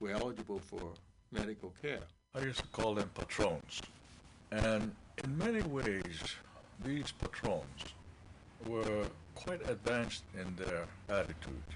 [0.00, 0.92] were eligible for
[1.30, 2.00] medical care.
[2.34, 3.82] I used to call them patrons.
[4.50, 4.92] And
[5.22, 6.22] in many ways,
[6.84, 7.94] these patrons
[8.66, 9.04] were
[9.34, 11.68] quite advanced in their attitude.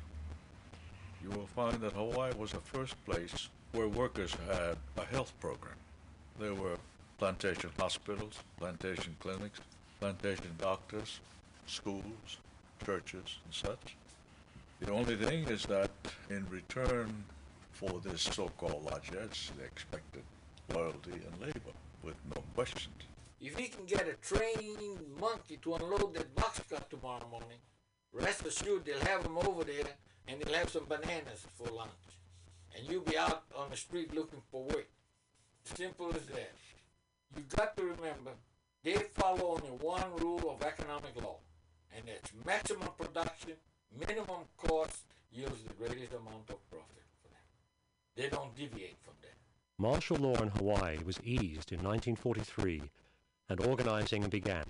[1.22, 5.74] You will find that Hawaii was the first place where workers had a health program.
[6.39, 6.76] There were
[7.18, 9.60] plantation hospitals, plantation clinics,
[10.01, 11.20] plantation doctors,
[11.66, 12.39] schools,
[12.85, 13.97] churches, and such.
[14.81, 15.91] The only thing is that
[16.31, 17.25] in return
[17.73, 20.23] for this so-called largesse, they expected
[20.75, 22.95] loyalty and labor with no questions.
[23.41, 27.59] If he can get a trained monkey to unload that boxcar tomorrow morning,
[28.13, 29.87] rest assured they'll have him over there
[30.27, 31.91] and they'll have some bananas for lunch.
[32.77, 34.89] And you'll be out on the street looking for work.
[35.65, 36.55] Simple as that.
[37.37, 38.33] You got to remember,
[38.83, 41.39] they follow only one rule of economic law,
[41.97, 43.55] and that's maximum production,
[43.98, 47.44] minimum cost yields the greatest amount of profit for them.
[48.16, 49.35] They don't deviate from that.
[49.78, 52.82] Martial law in Hawaii was eased in 1943
[53.48, 54.65] and organizing began.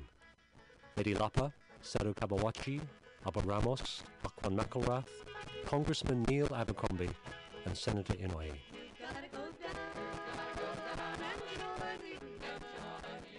[0.96, 2.80] Eddie Lapa, Sado Kabawachi,
[3.26, 5.06] Abba Ramos, Aquan McElrath,
[5.66, 7.10] Congressman Neil Abercrombie,
[7.64, 8.52] and Senator Inouye.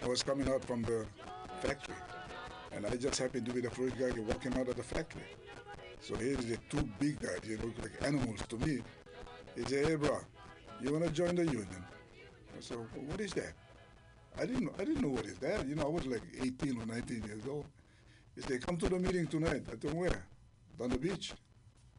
[0.02, 1.06] I was coming out from the
[1.60, 1.94] factory,
[2.72, 5.22] and I just happened to be the first guy walking out of the factory.
[6.00, 8.80] So here's the two big guys, they look like animals to me.
[9.56, 10.18] He said, hey, bro,
[10.80, 11.84] you want to join the union?
[12.56, 13.52] I said, what is that?
[14.38, 15.66] I didn't know, I didn't know what is that.
[15.66, 17.66] You know, I was like 18 or 19 years old.
[18.34, 19.64] He said, come to the meeting tonight.
[19.68, 20.24] I him, where?
[20.80, 21.34] On the beach.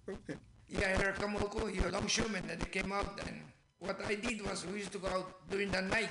[0.10, 0.39] Okay.
[0.68, 3.19] Yeah, here Kamoku, you're a longshoreman, they came out.
[3.27, 3.41] And
[3.80, 6.10] what I did was we used to go out during the night,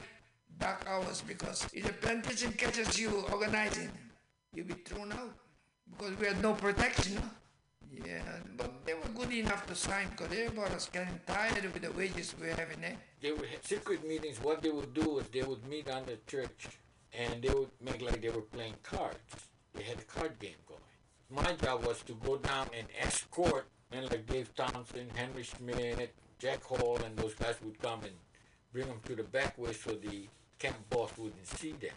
[0.58, 3.90] dark hours, because if the plantation catches you organizing,
[4.54, 5.34] you'll be thrown out
[5.90, 7.20] because we had no protection.
[7.92, 8.22] Yeah,
[8.56, 12.34] but they were good enough to sign because everybody was getting tired with the wages
[12.40, 12.96] we were having there.
[13.20, 14.38] They would have secret meetings.
[14.40, 16.68] What they would do is they would meet on the church
[17.12, 19.18] and they would make like they were playing cards.
[19.74, 20.80] They had a card game going.
[21.30, 26.62] My job was to go down and escort men like Dave Thompson, Henry Schmidt, Jack
[26.62, 28.14] Hall, and those guys would come and
[28.72, 30.28] bring them to the back way so the
[30.58, 31.94] camp boss wouldn't see them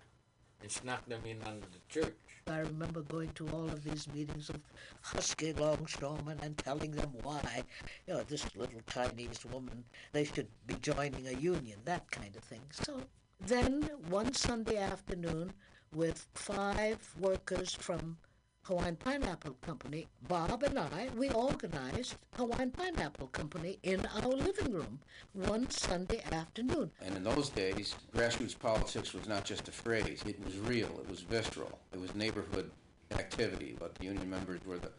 [0.63, 2.15] and snuck them in under the church.
[2.47, 4.59] I remember going to all of these meetings of
[5.01, 7.63] husky longshoremen and telling them why,
[8.07, 12.43] you know, this little Chinese woman, they should be joining a union, that kind of
[12.43, 12.61] thing.
[12.71, 13.01] So
[13.45, 15.53] then one Sunday afternoon,
[15.93, 18.17] with five workers from
[18.63, 24.99] Hawaiian Pineapple Company, Bob and I, we organized Hawaiian Pineapple Company in our living room
[25.33, 26.89] one Sunday afternoon.
[27.01, 30.23] And in those days, grassroots politics was not just a phrase.
[30.25, 30.87] It was real.
[30.99, 31.77] It was visceral.
[31.91, 32.71] It was neighborhood
[33.11, 33.75] activity.
[33.77, 34.91] But the union members were the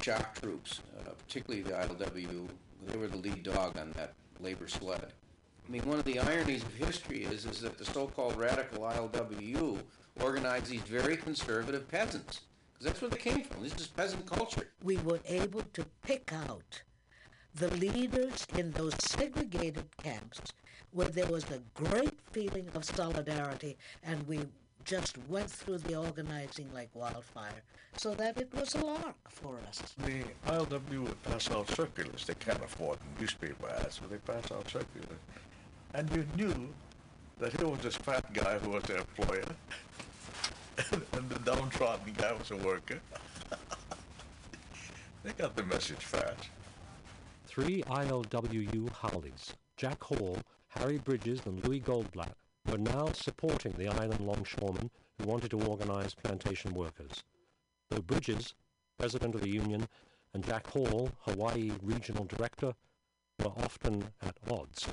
[0.00, 2.48] shock troops, uh, particularly the ILWU.
[2.86, 5.12] They were the lead dog on that labor sled.
[5.66, 9.80] I mean, one of the ironies of history is, is that the so-called radical ILWU
[10.20, 12.42] organized these very conservative peasants.
[12.78, 13.62] Because that's where they came from.
[13.62, 14.68] This is peasant culture.
[14.82, 16.82] We were able to pick out
[17.54, 20.40] the leaders in those segregated camps
[20.92, 24.40] where there was a great feeling of solidarity and we
[24.84, 27.62] just went through the organizing like wildfire
[27.96, 29.82] so that it was a lark for us.
[29.98, 32.24] The ILW would pass out circulars.
[32.24, 35.18] They can't afford newspaper ads, so they pass out circulars.
[35.94, 36.68] And you knew
[37.38, 39.44] that here was this fat guy who was their employer,
[41.12, 43.00] and the downtrodden guy was a worker.
[45.24, 46.48] they got the message fast.
[47.46, 50.38] Three ILWU haoles, Jack Hall,
[50.68, 52.34] Harry Bridges, and Louis Goldblatt,
[52.70, 57.24] were now supporting the island longshoremen who wanted to organize plantation workers.
[57.90, 58.54] Though Bridges,
[58.98, 59.88] president of the union,
[60.34, 62.74] and Jack Hall, Hawaii regional director,
[63.42, 64.86] were often at odds.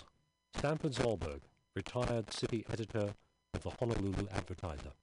[0.59, 1.41] Sanford Zalburg,
[1.75, 3.13] retired city editor
[3.53, 4.93] of the Honolulu Advertiser.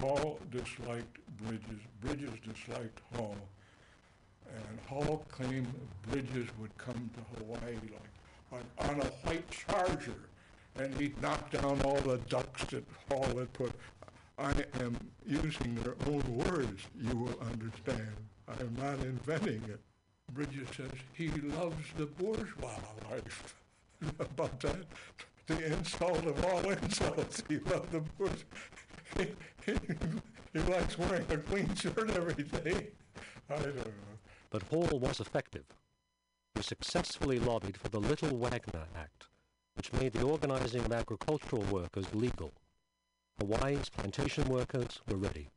[0.00, 3.36] Hall disliked Bridges, Bridges disliked Hall,
[4.46, 5.72] and Hall claimed
[6.10, 10.28] Bridges would come to Hawaii like on, on a white charger,
[10.76, 13.72] and he'd knock down all the ducks that Hall had put.
[14.38, 14.96] I am
[15.26, 18.16] using their own words, you will understand.
[18.48, 19.80] I am not inventing it.
[20.32, 22.78] Bridges says he loves the bourgeois
[23.10, 23.54] life.
[24.20, 24.86] About that,
[25.46, 28.44] the insult of all insults, he loved the bourgeois.
[30.54, 32.88] He, likes wearing a clean shirt every day.
[33.50, 33.92] I don't know.
[34.50, 35.66] But Hall was effective.
[36.54, 39.26] He successfully lobbied for the Little Wagner Act,
[39.74, 42.52] which made the organizing of agricultural workers legal.
[43.38, 45.50] Hawaii's plantation workers were ready.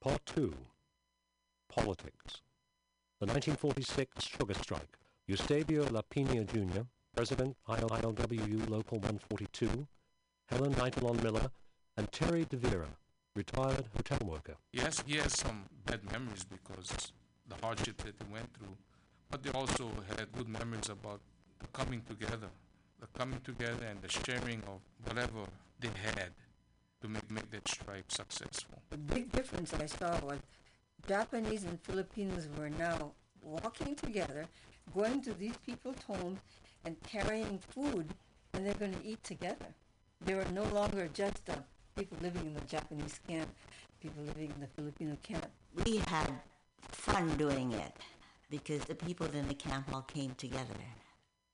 [0.00, 0.52] Part 2
[1.68, 2.42] Politics
[3.20, 4.98] The 1946 Sugar Strike.
[5.26, 6.82] Eusebio Lapina Jr.,
[7.14, 9.86] President, ILWU Local 142,
[10.46, 11.48] Helen Nightalon Miller,
[11.96, 12.88] and Terry DeVera,
[13.36, 14.56] retired hotel worker.
[14.72, 17.12] Yes, he has some bad memories because
[17.48, 18.76] the hardship that he went through,
[19.30, 21.20] but they also had good memories about
[21.60, 22.48] the coming together,
[23.00, 25.46] the coming together and the sharing of whatever
[25.78, 26.30] they had
[27.00, 28.82] to make, make that strike successful.
[28.90, 30.38] The big difference I saw was
[31.06, 33.12] Japanese and Filipinos were now
[33.42, 34.46] walking together,
[34.92, 36.38] going to these people's homes
[36.84, 38.08] and carrying food,
[38.52, 39.66] and they're going to eat together.
[40.24, 41.54] They were no longer just uh,
[41.96, 43.48] people living in the Japanese camp,
[44.00, 45.46] people living in the Filipino camp.
[45.84, 46.30] We had
[46.90, 47.92] fun doing it
[48.50, 50.80] because the people in the camp all came together,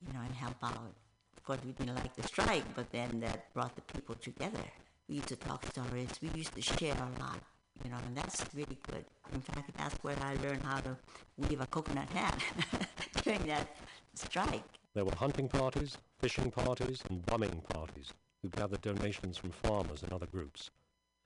[0.05, 0.93] you know, and help out.
[1.37, 4.65] Of course, we didn't like the strike, but then that brought the people together.
[5.07, 6.09] We used to talk stories.
[6.21, 7.39] We used to share a lot,
[7.83, 9.05] you know, and that's really good.
[9.33, 10.97] In fact, that's where I learned how to
[11.37, 12.37] weave a coconut hat
[13.23, 13.67] during that
[14.15, 14.80] strike.
[14.93, 20.11] There were hunting parties, fishing parties, and bumming parties who gathered donations from farmers and
[20.11, 20.69] other groups.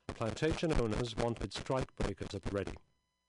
[0.08, 2.76] Plantation owners wanted strike breakers at the ready.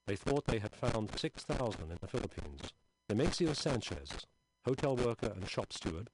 [0.07, 2.73] They thought they had found 6,000 in the Philippines.
[3.09, 4.27] Nemesio Sanchez,
[4.65, 6.11] hotel worker and shop steward,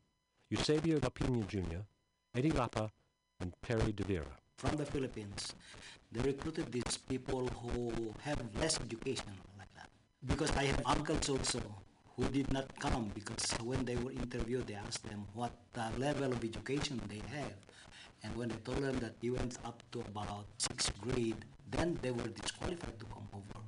[0.50, 1.82] Eusebio Lapina Jr.,
[2.34, 2.92] Eddie Lapa,
[3.40, 4.36] and Terry De Vera.
[4.56, 5.54] from the Philippines.
[6.12, 9.88] They recruited these people who have less education like that.
[10.24, 11.60] Because I have uncles also
[12.16, 16.32] who did not come because when they were interviewed, they asked them what uh, level
[16.32, 17.56] of education they have.
[18.22, 22.10] And when they told them that they went up to about sixth grade, then they
[22.10, 23.60] were disqualified to come over.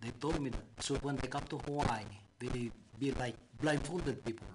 [0.00, 2.04] They told me that so when they come to Hawaii,
[2.38, 4.46] they be like blindfolded people.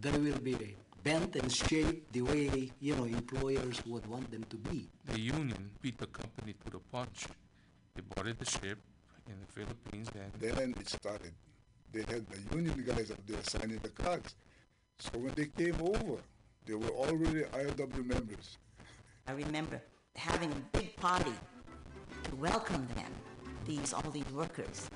[0.00, 4.56] They will be bent and shaped the way you know employers would want them to
[4.56, 4.88] be.
[5.06, 7.26] The union beat the company to the punch.
[7.94, 8.78] They boarded the ship
[9.26, 11.32] in the Philippines and Then it started.
[11.92, 14.34] They had the union guys up there signing the cards.
[14.98, 16.18] So when they came over,
[16.66, 18.58] they were already IOW members.
[19.26, 19.80] I remember
[20.16, 21.32] having a big party
[22.24, 23.12] to welcome them,
[23.66, 24.90] these all these workers.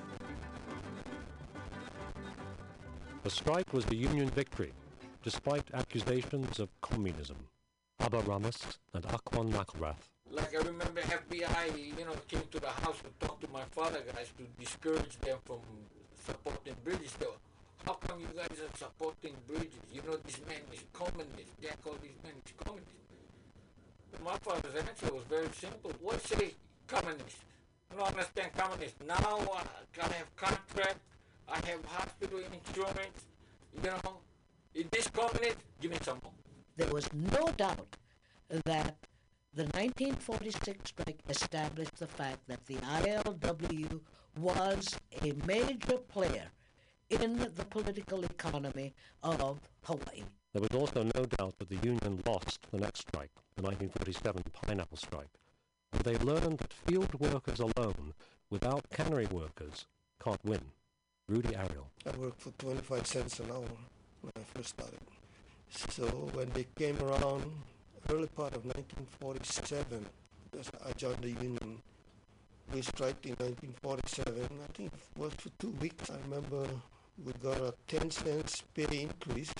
[3.23, 4.73] The strike was a Union victory,
[5.23, 7.37] despite accusations of communism.
[7.99, 12.97] Abba Ramos and Aquan McElrath Like I remember FBI, you know, came to the house
[12.99, 15.59] to talk to my father guys to discourage them from
[16.25, 17.13] supporting Bridges.
[17.19, 17.41] They were,
[17.85, 19.83] how come you guys are supporting Bridges?
[19.93, 21.51] You know, this man is communist.
[21.61, 22.91] Jack called this man is communist.
[24.23, 25.91] My father's answer was very simple.
[26.01, 26.53] What say
[26.87, 27.37] communist?
[27.91, 28.95] I don't understand communist.
[29.05, 29.63] Now uh,
[30.01, 30.99] I have contract.
[31.49, 33.25] I have hospital insurance.
[33.75, 34.17] You know,
[34.73, 35.57] is this communist?
[35.81, 36.31] Give me some more.
[36.77, 37.97] There was no doubt
[38.49, 38.95] that
[39.53, 43.99] the 1946 strike established the fact that the ILWU
[44.37, 46.45] was a major player
[47.09, 50.23] in the political economy of Hawaii.
[50.53, 54.97] There was also no doubt that the Union lost the next strike, the 1947 Pineapple
[54.97, 55.29] Strike,
[55.91, 58.13] where they learned that field workers alone,
[58.49, 59.85] without cannery workers,
[60.23, 60.61] can't win.
[61.27, 61.89] Rudy Ariel.
[62.05, 63.65] I worked for 25 cents an hour
[64.21, 64.99] when I first started.
[65.69, 67.45] So when they came around,
[68.09, 70.05] early part of 1947,
[70.85, 71.81] I joined the union.
[72.71, 74.49] We striked in 1947.
[74.63, 76.09] I think it was for two weeks.
[76.09, 76.67] I remember
[77.23, 79.53] we got a 10 cents pay increase.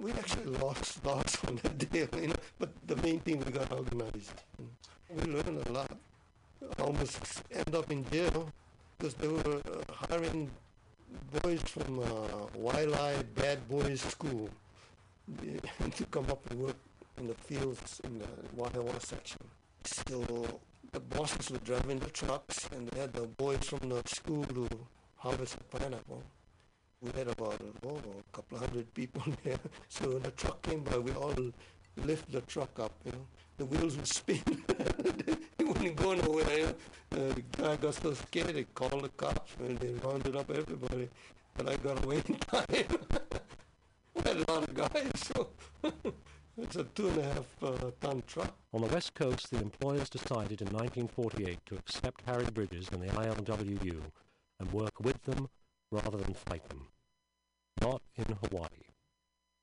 [0.00, 3.70] We actually lost, lost on that day, you know, but the main thing we got
[3.72, 4.42] organized.
[5.10, 5.90] We learned a lot.
[6.78, 8.52] Almost end up in jail
[8.98, 10.48] because they were uh, hiring
[11.42, 14.48] boys from uh, Waialee Bad Boys School
[15.96, 16.76] to come up and work
[17.18, 18.26] in the fields in the
[18.56, 19.40] Wahiawa section.
[19.84, 20.60] So
[20.92, 24.68] the bosses were driving the trucks and they had the boys from the school to
[25.16, 26.22] harvest the pineapple.
[27.00, 29.58] We had about oh, a couple of hundred people there.
[29.88, 31.34] So when the truck came by, we all
[31.96, 32.92] lifted the truck up.
[33.06, 34.42] You know, the wheels would spin.
[35.58, 36.58] it wouldn't go nowhere.
[36.58, 36.74] You know?
[37.12, 41.08] uh, the guy got so scared, he called the cops and they rounded up everybody.
[41.56, 42.66] But I got away in time.
[44.14, 45.48] we had a lot of guys, so
[46.58, 48.54] It's a two and a half uh, ton truck.
[48.74, 53.06] On the West Coast, the employers decided in 1948 to accept Harry Bridges and the
[53.06, 54.02] ILWU
[54.60, 55.48] and work with them
[55.90, 56.88] rather than fight them.
[57.80, 58.84] Not in Hawaii.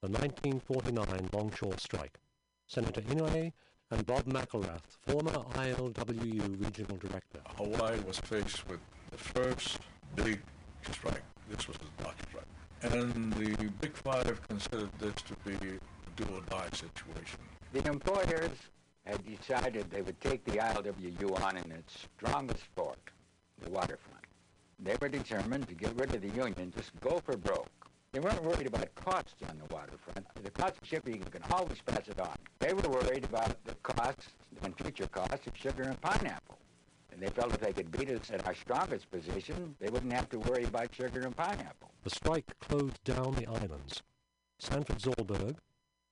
[0.01, 2.17] The 1949 Longshore Strike.
[2.65, 3.53] Senator Inouye
[3.91, 7.41] and Bob McElrath, former ILWU regional director.
[7.57, 8.79] Hawaii was faced with
[9.11, 9.77] the first
[10.15, 10.41] big
[10.91, 11.23] strike.
[11.51, 12.93] This was the dock strike.
[12.93, 15.79] And the Big Five considered this to be a
[16.19, 17.39] do or die situation.
[17.71, 18.51] The employers
[19.05, 22.99] had decided they would take the ILWU on in its strongest port,
[23.63, 24.25] the waterfront.
[24.79, 27.69] They were determined to get rid of the union, just go for broke.
[28.11, 30.25] They weren't worried about costs on the waterfront.
[30.43, 32.35] The cost of shipping, you can always pass it on.
[32.59, 34.29] They were worried about the costs
[34.63, 36.57] and future costs of sugar and pineapple.
[37.11, 40.29] And they felt if they could beat us at our strongest position, they wouldn't have
[40.29, 41.91] to worry about sugar and pineapple.
[42.03, 44.01] The strike closed down the islands.
[44.57, 45.55] Sanford Zalburg,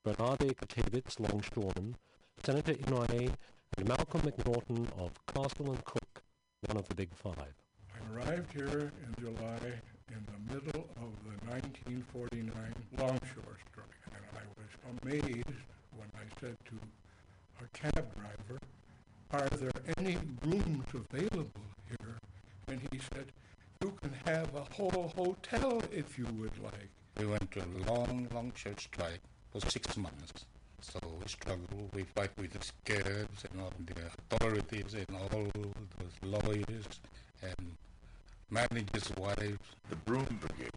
[0.08, 1.94] Bernarde Katevitz, longshoreman,
[2.42, 3.30] Senator Inouye,
[3.78, 6.24] and Malcolm McNaughton of Castle and Cooke,
[6.66, 7.54] one of the Big Five.
[7.94, 9.60] I arrived here in July
[10.08, 12.54] in the middle of the 1949
[12.98, 15.60] longshore strike, and I was amazed
[15.98, 16.80] when I said to
[17.62, 18.62] a cab driver,
[19.32, 22.16] are there any rooms available here?
[22.70, 23.26] And he said,
[23.84, 26.92] you can have a whole hotel if you would like.
[27.20, 29.20] We went to a long, long church strike
[29.60, 30.46] for six months.
[30.82, 36.14] So we struggle, we fight with the scabs and all the authorities and all those
[36.22, 36.86] lawyers
[37.42, 37.76] and
[38.50, 39.58] managers' wives.
[39.90, 40.72] The broom brigade.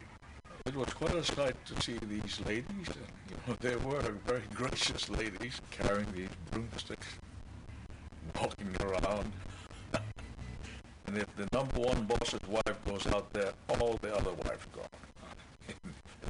[0.65, 2.87] It was quite a sight to see these ladies.
[3.29, 7.07] You know, they were very gracious ladies carrying these broomsticks,
[8.35, 9.31] walking around.
[11.07, 14.81] and if the number one boss's wife goes out there, all the other wives go.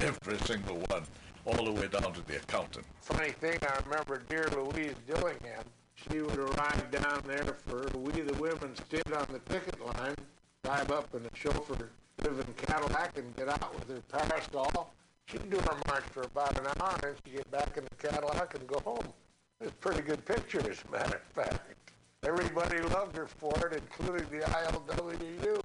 [0.00, 1.04] Every single one,
[1.44, 2.84] all the way down to the accountant.
[3.00, 5.64] Funny thing, I remember dear Louise Dillingham.
[5.94, 10.16] She would arrive down there for We the Women stood on the picket line,
[10.64, 11.90] drive up in a chauffeur
[12.22, 14.92] driven Cadillac and get out with her parasol.
[15.26, 18.54] She'd do her march for about an hour and she'd get back in the Cadillac
[18.54, 19.12] and go home.
[19.60, 21.92] It's pretty good picture, as a matter of fact.
[22.24, 25.60] Everybody loved her for it, including the ILWU.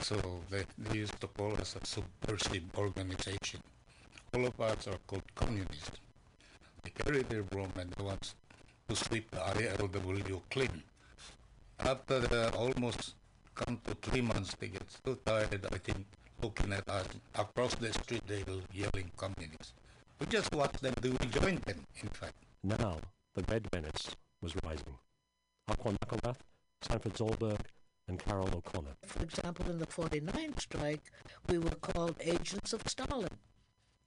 [0.00, 0.16] So
[0.50, 3.60] they, they used to call us a subversive organization.
[4.34, 5.98] All of us are called communists.
[6.82, 8.34] They carry their broom and they want
[8.88, 10.82] to sweep the ILWU clean.
[11.78, 13.14] After the almost
[13.54, 16.06] come to three months, they get so tired, I think,
[16.42, 19.74] looking at us across the street, they were yelling communists.
[20.18, 22.34] We just watch them do, we join them, in fact.
[22.62, 22.98] Now,
[23.34, 24.96] the Red Menace was rising.
[25.70, 26.38] Aquan McElrath,
[26.80, 27.60] Sanford Zalburg,
[28.08, 28.96] and Carol O'Connor.
[29.04, 31.12] For example, in the 49 strike,
[31.48, 33.28] we were called agents of Stalin.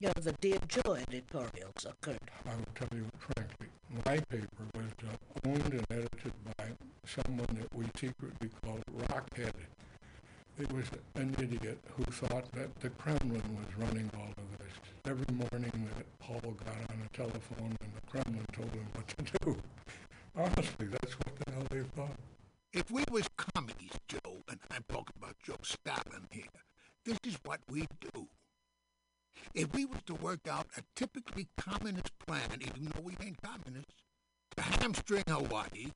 [0.01, 2.19] You know, the Dear Joe editorials occurred.
[2.45, 3.67] I will tell you frankly,
[4.05, 6.65] my paper was uh, owned and edited by
[7.07, 9.53] someone that we secretly called Rockhead.
[10.59, 14.73] It was an idiot who thought that the Kremlin was running all of this.
[15.05, 19.37] Every morning that Paul got on a telephone and the Kremlin told him what to
[19.45, 19.57] do.
[20.35, 22.19] Honestly, that's what the hell they thought.
[22.73, 26.43] If we was commies, Joe, and I'm talking about Joe Stalin here,
[27.05, 28.27] this is what we do.
[29.53, 34.03] If we was to work out a typically communist plan, even though we ain't communists,
[34.55, 35.91] to hamstring Hawaii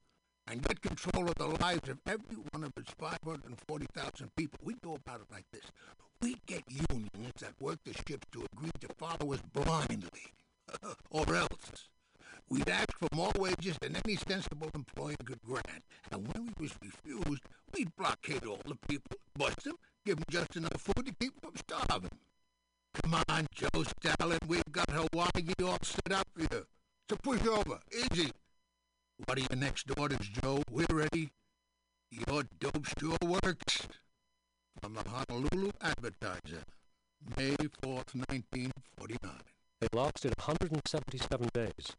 [0.48, 4.96] and get control of the lives of every one of its 540,000 people, we'd go
[4.96, 5.66] about it like this.
[6.22, 10.34] We'd get unions that work the ships to agree to follow us blindly,
[11.12, 11.90] or else
[12.50, 16.74] We'd ask for more wages than any sensible employer could grant, and when we was
[16.82, 17.44] refused,
[17.76, 21.52] we'd blockade all the people, bust them, give them just enough food to keep them
[21.52, 22.10] from starving.
[23.04, 26.66] Come on, Joe Stalin, we've got Hawaii all set up for you.
[27.10, 28.32] So push over, easy.
[29.26, 30.62] What are your next orders, Joe?
[30.70, 31.30] We're ready.
[32.12, 33.88] Your dope sure works.
[34.82, 36.64] From the Honolulu Advertiser,
[37.38, 39.32] May 4th, 1949.
[39.82, 41.96] It lasted 177 days.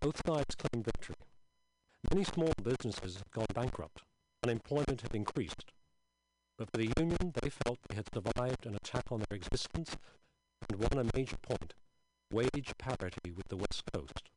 [0.00, 1.16] Both sides claimed victory.
[2.10, 4.02] Many small businesses had gone bankrupt.
[4.42, 5.64] Unemployment had increased.
[6.58, 9.96] But for the Union, they felt they had survived an attack on their existence
[10.68, 11.74] and won a major point,
[12.30, 14.30] wage parity with the West Coast.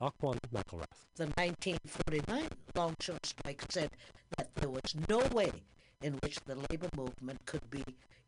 [0.00, 1.04] Aquan McElrath.
[1.16, 3.90] The 1949 longshore strike said
[4.38, 5.52] that there was no way
[6.00, 7.84] in which the labor movement could be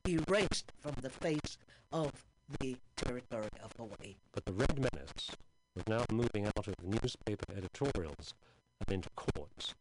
[0.06, 1.56] erased from the face
[1.92, 2.12] of
[2.60, 4.16] the territory of Hawaii.
[4.32, 5.30] But the Red Menace
[5.74, 8.34] was now moving out of newspaper editorials
[8.80, 9.74] and into courts.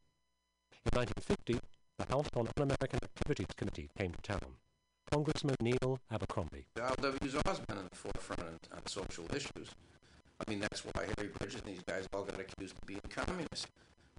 [0.85, 1.59] In 1950,
[1.97, 4.55] the House on Un-American Activities Committee came to town.
[5.11, 6.65] Congressman Neil Abercrombie.
[6.75, 9.69] The ILW's always been in the forefront on, on social issues.
[10.39, 13.67] I mean, that's why Harry Bridges and these guys all got accused of being communists.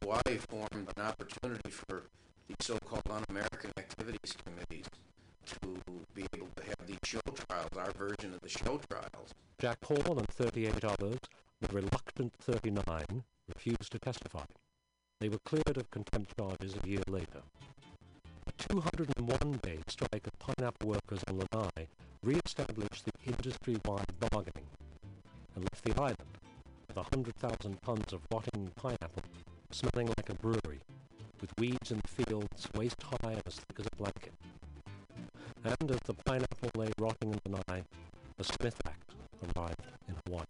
[0.02, 2.02] Hawaii formed an opportunity for
[2.46, 4.84] these so-called un-American activities committees
[5.46, 5.80] to
[6.14, 9.30] be able to have these show trials, our version of the show trials.
[9.58, 11.18] Jack Hall and 38 others,
[11.60, 14.44] the reluctant 39, refused to testify.
[15.20, 17.42] They were cleared of contempt charges a year later.
[18.62, 21.88] A 201-day strike of pineapple workers on Lanai
[22.22, 24.66] re-established the industry-wide bargaining
[25.54, 26.38] and left the island
[26.86, 29.24] with 100,000 tons of rotting pineapple
[29.72, 30.80] smelling like a brewery,
[31.40, 34.32] with weeds in the fields waist high and as thick as a blanket.
[35.64, 37.82] And as the pineapple lay rotting in Lanai,
[38.36, 39.14] the Smith Act
[39.56, 40.44] arrived in Hawaii.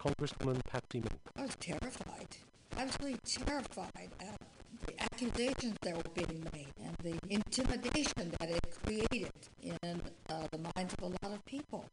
[0.00, 1.20] Congresswoman Patsy Mink.
[1.36, 2.36] I was terrified,
[2.76, 4.57] absolutely terrified at
[4.88, 9.32] the accusations that were being made and the intimidation that it created
[9.62, 10.00] in
[10.30, 11.84] uh, the minds of a lot of people.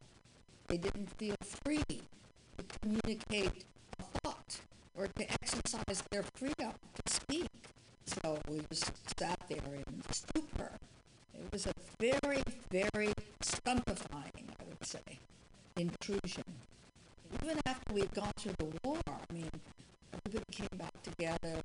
[0.67, 1.35] They didn't feel
[1.65, 3.65] free to communicate
[3.99, 4.59] a thought
[4.95, 7.49] or to exercise their freedom to speak.
[8.05, 10.71] So we just sat there in stupor.
[11.33, 13.13] It was a very, very
[13.43, 15.19] stumpifying, I would say,
[15.75, 16.43] intrusion.
[17.43, 19.49] Even after we had gone through the war, I mean,
[20.13, 21.61] everybody came back together.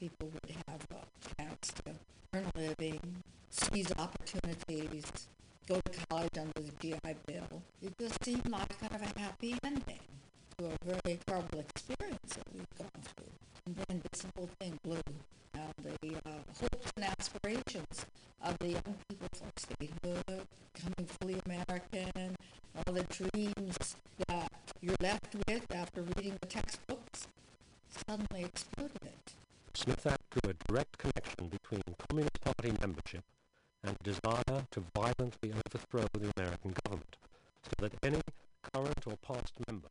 [0.00, 1.92] People would have a chance to
[2.32, 3.00] earn a living,
[3.50, 5.04] seize opportunities,
[5.66, 7.62] go to college under the GI Bill.
[7.82, 9.98] It just seemed like kind of a happy ending
[10.56, 13.32] to a very terrible experience that we've gone through.
[13.66, 15.02] And then this whole thing blew.
[15.54, 16.30] Now the uh,
[16.60, 18.06] hopes and aspirations
[18.40, 22.36] of the young people for statehood, becoming fully American,
[22.76, 23.96] all the dreams
[24.28, 27.26] that you're left with after reading the textbooks,
[28.06, 29.18] suddenly exploded.
[29.74, 33.24] Smith Act drew a direct connection between Communist Party membership
[33.84, 37.16] and desire to violently overthrow the American government,
[37.62, 38.20] so that any
[38.72, 39.88] current or past member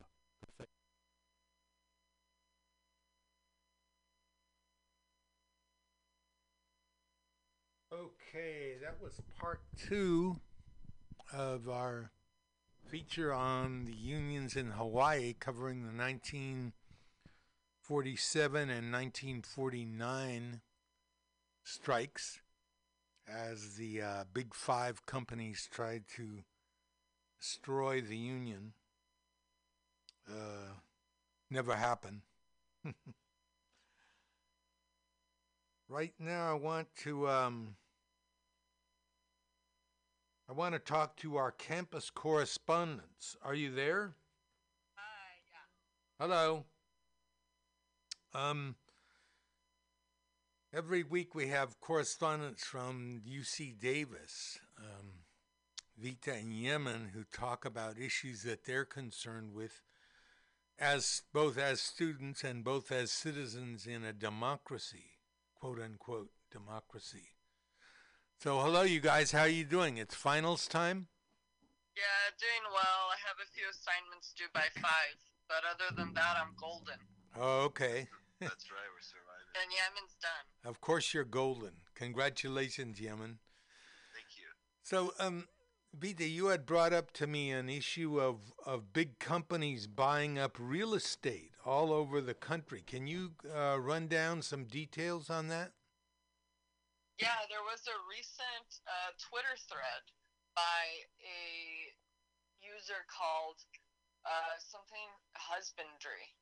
[7.93, 10.35] Okay, that was part two
[11.33, 12.11] of our
[12.87, 15.91] feature on the unions in Hawaii covering the
[17.89, 20.59] 1947 and 1949
[21.63, 22.41] strikes
[23.25, 26.43] as the uh, big five companies tried to
[27.39, 28.73] destroy the union.
[30.29, 30.73] Uh,
[31.49, 32.23] never happened.
[35.87, 37.77] right now, I want to um,
[40.49, 43.37] I want to talk to our campus correspondents.
[43.41, 44.11] Are you there?
[44.95, 45.39] Hi.
[46.19, 46.25] Yeah.
[46.25, 46.65] Hello.
[48.33, 48.75] Um.
[50.73, 55.23] Every week we have correspondents from UC Davis, um,
[55.97, 59.81] Vita and Yemen, who talk about issues that they're concerned with,
[60.77, 65.15] as both as students and both as citizens in a democracy,
[65.55, 67.29] quote unquote democracy.
[68.39, 69.31] So, hello, you guys.
[69.31, 69.97] How are you doing?
[69.97, 71.07] It's finals time.
[71.95, 73.09] Yeah, doing well.
[73.09, 75.17] I have a few assignments due by five,
[75.47, 76.99] but other than that, I'm golden.
[77.39, 78.07] Oh, okay.
[78.39, 79.53] That's right, we're surviving.
[79.61, 80.69] And Yemen's done.
[80.69, 81.71] Of course, you're golden.
[81.95, 83.39] Congratulations, Yemen.
[84.13, 84.45] Thank you.
[84.83, 85.47] So, um,
[85.93, 90.57] Vita, you had brought up to me an issue of, of big companies buying up
[90.59, 92.83] real estate all over the country.
[92.85, 95.71] Can you uh, run down some details on that?
[97.19, 100.05] Yeah, there was a recent uh, Twitter thread
[100.53, 101.41] by a
[102.61, 103.57] user called
[104.25, 106.36] uh, something husbandry.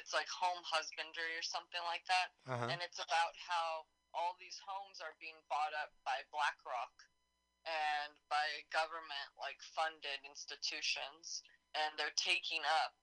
[0.00, 2.28] It's like home husbandry or something like that.
[2.48, 2.72] Uh-huh.
[2.72, 3.84] And it's about how
[4.16, 6.96] all these homes are being bought up by BlackRock
[7.68, 11.44] and by government like funded institutions
[11.76, 12.96] and they're taking up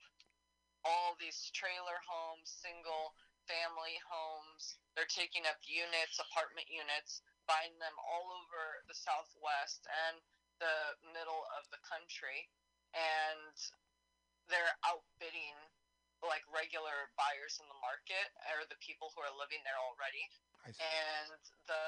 [0.83, 3.15] all these trailer homes, single
[3.47, 4.79] family homes.
[4.95, 10.19] They're taking up units, apartment units, buying them all over the Southwest and
[10.59, 12.49] the middle of the country.
[12.95, 13.55] And
[14.47, 15.59] they're outbidding
[16.25, 20.25] like regular buyers in the market or the people who are living there already.
[20.67, 21.39] And
[21.69, 21.85] the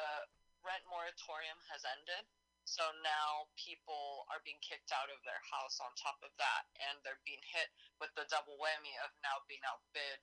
[0.63, 2.23] rent moratorium has ended.
[2.69, 7.01] So now people are being kicked out of their house on top of that, and
[7.01, 7.65] they're being hit
[7.97, 10.21] with the double whammy of now being outbid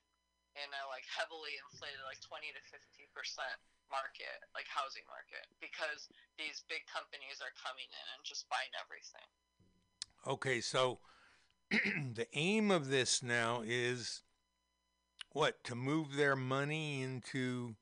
[0.55, 3.59] in a like heavily inflated like 20 to 50 percent
[3.91, 6.07] market, like housing market, because
[6.39, 9.27] these big companies are coming in and just buying everything.
[10.27, 11.03] Okay, so
[11.71, 14.23] the aim of this now is
[15.33, 17.77] what to move their money into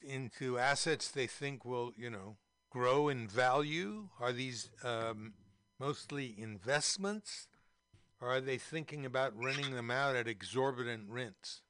[0.00, 2.36] into assets they think will you know
[2.70, 4.08] grow in value?
[4.20, 5.34] Are these um,
[5.78, 7.48] mostly investments?
[8.20, 11.60] Or are they thinking about renting them out at exorbitant rents?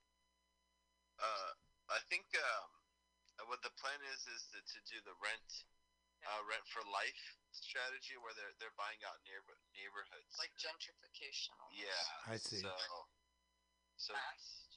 [1.18, 1.56] Uh,
[1.88, 5.64] I think um, what the plan is is to, to do the rent,
[6.26, 10.32] uh, rent for life strategy, where they're they're buying out neighbor neighborhoods.
[10.38, 11.54] Like gentrification.
[11.58, 11.82] Almost.
[11.82, 12.30] Yeah.
[12.30, 12.62] I see.
[12.62, 12.72] So,
[13.98, 14.12] so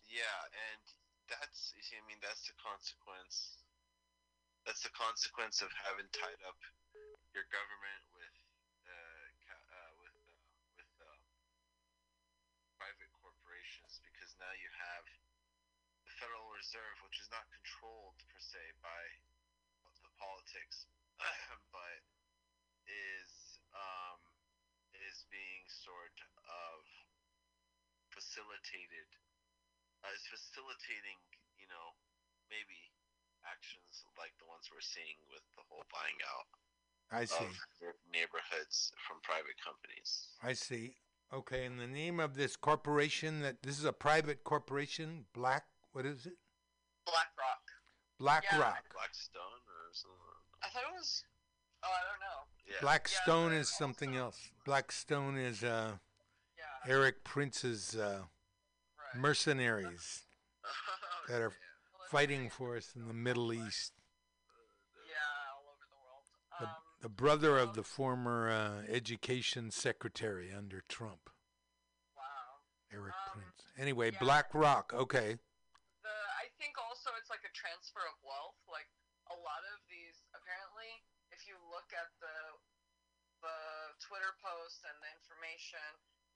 [0.09, 0.37] yeah,
[0.71, 0.83] and
[1.29, 3.61] that's you see, I mean that's the consequence.
[4.65, 6.57] That's the consequence of having tied up
[7.33, 8.35] your government with
[8.89, 11.19] uh, ca- uh, with uh, with uh,
[12.81, 15.05] private corporations because now you have
[16.05, 19.03] the Federal Reserve, which is not controlled per se by
[20.05, 20.85] the politics,
[21.75, 21.99] but
[22.87, 24.19] is um,
[24.95, 26.17] is being sort
[26.47, 26.83] of
[28.11, 29.07] facilitated,
[30.03, 31.19] uh, is facilitating,
[31.59, 31.95] you know,
[32.47, 32.79] maybe
[33.43, 36.47] actions like the ones we're seeing with the whole buying out
[37.11, 37.45] I see.
[37.45, 40.33] of neighborhoods from private companies.
[40.41, 40.97] I see.
[41.33, 45.65] Okay, and the name of this corporation that this is a private corporation, Black
[45.95, 46.35] what is it?
[47.07, 47.63] BlackRock.
[48.19, 48.83] BlackRock.
[48.91, 50.34] Blackstone or something.
[50.65, 51.23] I thought it was.
[51.83, 52.25] Oh, I don't know.
[52.67, 52.81] Yeah.
[52.81, 54.49] Blackstone is something else.
[54.65, 55.91] Blackstone is uh,
[56.87, 58.21] Erik Prince's uh,
[59.15, 60.23] mercenaries
[61.29, 61.53] that are
[62.09, 63.93] fighting for us in the Middle East.
[65.05, 65.13] Yeah,
[65.53, 65.85] all over
[66.59, 66.75] the, world.
[67.01, 71.29] the brother of the former uh, education secretary under Trump.
[72.17, 72.97] Wow.
[72.99, 73.69] Erik Prince.
[73.77, 74.91] Anyway, BlackRock.
[74.93, 75.37] Okay.
[76.01, 78.57] The I think also it's like a transfer of wealth.
[78.67, 78.89] Like
[79.31, 81.01] a lot of these, apparently,
[81.33, 82.37] if you look at the
[83.43, 83.59] the
[84.01, 85.83] Twitter posts and the information,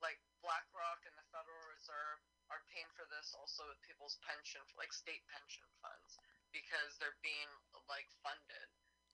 [0.03, 4.94] like BlackRock and the Federal Reserve are paying for this also with people's pension, like
[4.94, 6.18] state pension funds,
[6.53, 7.49] because they're being
[7.90, 8.70] like funded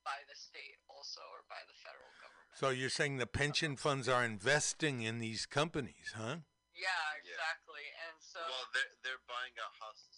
[0.06, 2.56] by the state also or by the federal government.
[2.56, 6.46] So you're saying the pension funds are investing in these companies, huh?
[6.76, 7.86] Yeah, exactly.
[8.08, 10.15] And so Well, they're they're buying out houses too.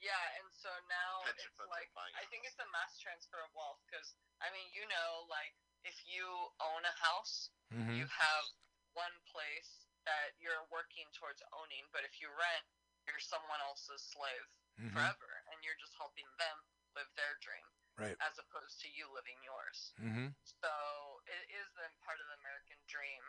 [0.00, 3.80] Yeah, and so now Pension it's like I think it's a mass transfer of wealth
[3.84, 5.52] because I mean you know like
[5.84, 6.24] if you
[6.60, 7.96] own a house, Mhm.
[7.96, 8.44] you have
[8.92, 12.66] one place that you're working towards owning, but if you rent,
[13.06, 14.92] you're someone else's slave Mhm.
[14.92, 16.56] forever, and you're just helping them
[16.94, 17.64] live their dream,
[17.96, 18.16] Right.
[18.20, 19.92] as opposed to you living yours.
[20.00, 20.28] Mm-hmm.
[20.60, 23.22] So it is then part of the American dream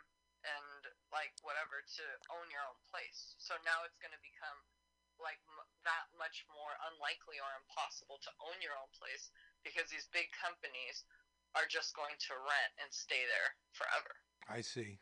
[0.44, 3.34] and like whatever to own your own place.
[3.38, 4.66] So now it's going to become
[5.20, 9.32] like m- that much more unlikely or impossible to own your own place
[9.66, 11.04] because these big companies
[11.52, 14.12] are just going to rent and stay there forever.
[14.48, 15.00] I see.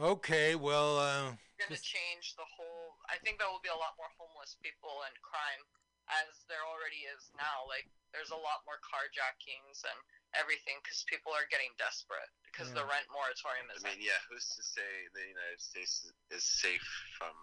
[0.00, 2.96] Okay, well, uh, Going to change the whole.
[3.12, 5.62] I think there will be a lot more homeless people and crime
[6.10, 7.62] as there already is now.
[7.68, 9.98] Like there's a lot more carjackings and
[10.34, 13.84] everything because people are getting desperate because the rent moratorium is.
[13.84, 17.36] I mean, yeah, who's to say the United States is, is safe from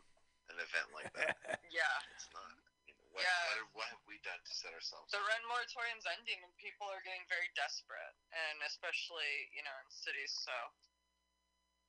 [0.60, 1.36] an event like that?
[1.72, 1.88] yeah.
[2.19, 2.52] It's not.
[2.84, 3.31] You know, what, Yeah.
[3.31, 5.07] what, are- what have we done to set ourselves?
[5.15, 9.88] The rent moratorium's ending and people are getting very desperate, and especially you know in
[9.88, 10.36] cities.
[10.36, 10.52] So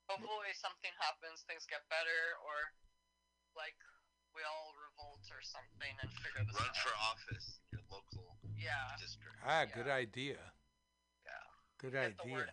[0.07, 2.71] hopefully something happens, things get better, or
[3.59, 3.77] like
[4.31, 6.79] we all revolt or something and figure this Run out.
[6.79, 8.95] Run for office in your local Yeah.
[9.03, 9.35] district.
[9.43, 10.39] ah, good idea.
[11.27, 11.45] Yeah.
[11.83, 12.47] Good Get the idea.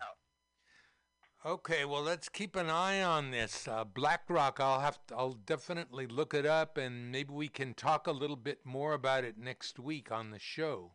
[1.46, 3.68] Okay, well, let's keep an eye on this.
[3.68, 8.08] Uh, BlackRock, I'll have to, I'll definitely look it up, and maybe we can talk
[8.08, 10.94] a little bit more about it next week on the show.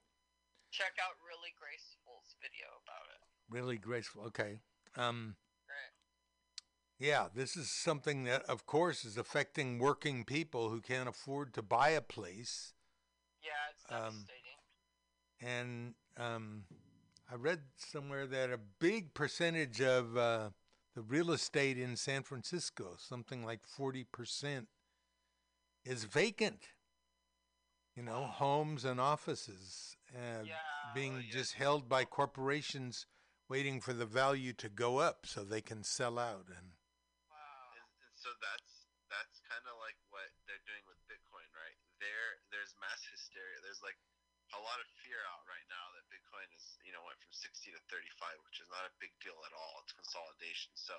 [0.70, 3.22] Check out Really Graceful's video about it.
[3.48, 4.24] Really graceful.
[4.24, 4.58] Okay.
[4.96, 5.36] Um,
[5.66, 7.08] Great.
[7.08, 11.62] yeah, this is something that, of course, is affecting working people who can't afford to
[11.62, 12.74] buy a place.
[13.42, 14.34] Yeah, it's Um, devastating.
[15.40, 16.64] And um,
[17.32, 20.50] I read somewhere that a big percentage of uh,
[20.94, 24.66] the real estate in San Francisco, something like 40%,
[25.82, 26.60] is vacant.
[27.96, 30.44] You know, homes and offices uh,
[30.94, 33.06] being just held by corporations
[33.48, 36.48] waiting for the value to go up so they can sell out.
[36.52, 36.68] And
[37.76, 41.76] And, and so that's that's kind of like what they're doing with Bitcoin, right?
[41.96, 43.60] There, there's mass hysteria.
[43.64, 43.96] There's like
[44.52, 47.72] a lot of fear out right now that Bitcoin is, you know, went from 60
[47.72, 49.80] to 35, which is not a big deal at all.
[49.84, 50.72] It's consolidation.
[50.76, 50.94] So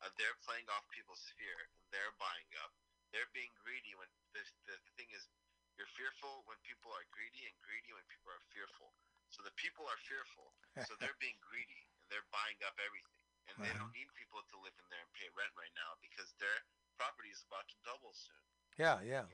[0.00, 1.56] uh, they're playing off people's fear.
[1.92, 2.72] They're buying up.
[3.12, 3.92] They're being greedy.
[3.94, 5.28] When the, the thing is,
[5.76, 8.94] you're fearful when people are greedy, and greedy when people are fearful.
[9.34, 10.54] So the people are fearful,
[10.86, 13.18] so they're being greedy and they're buying up everything.
[13.50, 16.32] And they don't need people to live in there and pay rent right now because
[16.40, 16.54] their
[16.96, 18.40] property is about to double soon.
[18.78, 19.26] yeah, yeah.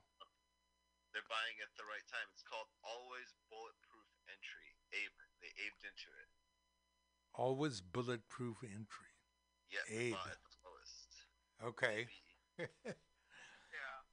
[1.12, 2.26] They're buying at the right time.
[2.30, 4.78] It's called always bulletproof entry.
[4.94, 6.30] Abe, they abed into it.
[7.34, 9.14] Always bulletproof entry.
[9.70, 10.14] Yeah, Abe.
[10.14, 11.10] bought at the lowest.
[11.62, 12.06] Okay.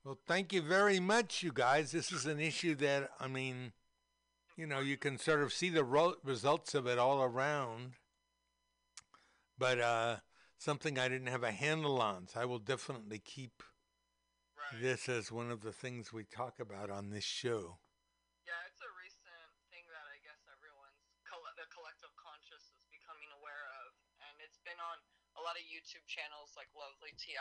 [0.08, 1.92] Well, thank you very much, you guys.
[1.92, 3.74] This is an issue that, I mean,
[4.56, 7.92] you know, you can sort of see the ro- results of it all around,
[9.58, 10.16] but uh,
[10.58, 12.30] something I didn't have a handle on.
[12.30, 13.64] So I will definitely keep
[14.76, 17.80] this as one of the things we talk about on this show.
[18.44, 20.98] Yeah, it's a recent thing that I guess everyone's
[21.58, 23.90] the collective conscious is becoming aware of,
[24.22, 24.98] and it's been on
[25.34, 27.34] a lot of YouTube channels like Lovely Ti,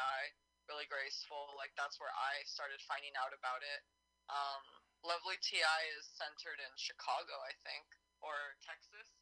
[0.72, 1.52] Really Graceful.
[1.52, 3.84] Like that's where I started finding out about it.
[4.32, 4.64] Um,
[5.04, 5.60] Lovely Ti
[6.00, 7.84] is centered in Chicago, I think,
[8.24, 9.20] or Texas,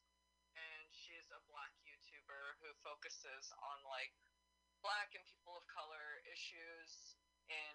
[0.54, 4.14] and she's a black YouTuber who focuses on like
[4.78, 7.18] black and people of color issues
[7.50, 7.74] in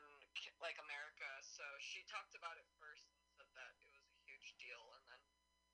[0.64, 1.28] like America.
[1.44, 5.04] So she talked about it first and said that it was a huge deal, and
[5.08, 5.22] then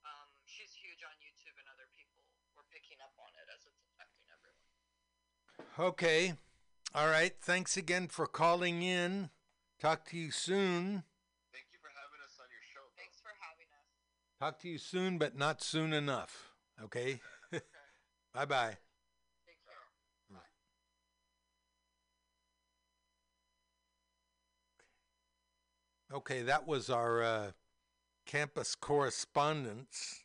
[0.06, 2.22] um, she's huge on YouTube, and other people
[2.54, 4.70] were picking up on it as it's affecting everyone.
[5.94, 6.38] Okay.
[6.94, 7.36] All right.
[7.42, 9.30] Thanks again for calling in.
[9.80, 11.04] Talk to you soon.
[11.52, 12.86] Thank you for having us on your show.
[12.96, 13.88] Thanks for having us.
[14.40, 16.54] Talk to you soon, but not soon enough.
[16.82, 17.20] Okay?
[18.34, 18.78] bye bye.
[26.16, 27.52] Okay, that was our uh,
[28.26, 30.24] campus correspondents,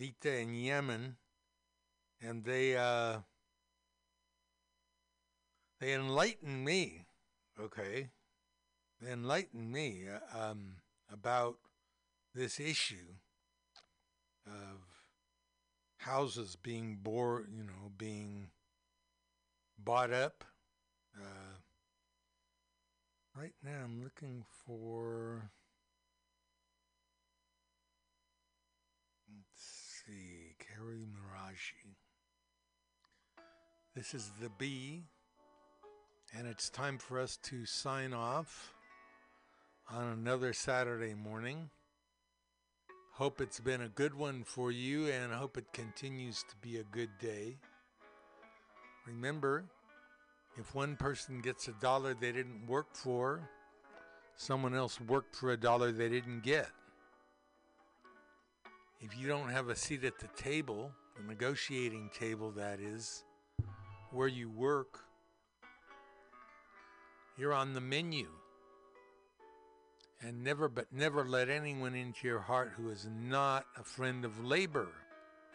[0.00, 1.16] Vita in Yemen,
[2.18, 3.18] and they uh,
[5.78, 7.04] they enlightened me.
[7.60, 8.08] Okay,
[8.98, 10.76] they enlightened me uh, um,
[11.12, 11.58] about
[12.34, 13.12] this issue
[14.46, 14.86] of
[15.98, 18.48] houses being bore, you know, being
[19.78, 20.44] bought up.
[21.14, 21.57] Uh,
[23.38, 25.52] Right now, I'm looking for.
[29.30, 31.94] Let's see, Carrie Miraji.
[33.94, 35.04] This is the B,
[36.36, 38.74] and it's time for us to sign off
[39.88, 41.70] on another Saturday morning.
[43.12, 46.78] Hope it's been a good one for you, and I hope it continues to be
[46.78, 47.58] a good day.
[49.06, 49.66] Remember,
[50.58, 53.48] if one person gets a dollar they didn't work for,
[54.36, 56.68] someone else worked for a dollar they didn't get.
[59.00, 63.22] If you don't have a seat at the table, the negotiating table that is,
[64.10, 64.98] where you work,
[67.36, 68.26] you're on the menu.
[70.20, 74.44] And never but never let anyone into your heart who is not a friend of
[74.44, 74.88] labor.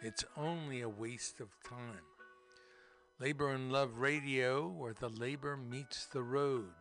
[0.00, 2.13] It's only a waste of time.
[3.20, 6.74] Labor and Love Radio, where the labor meets the road.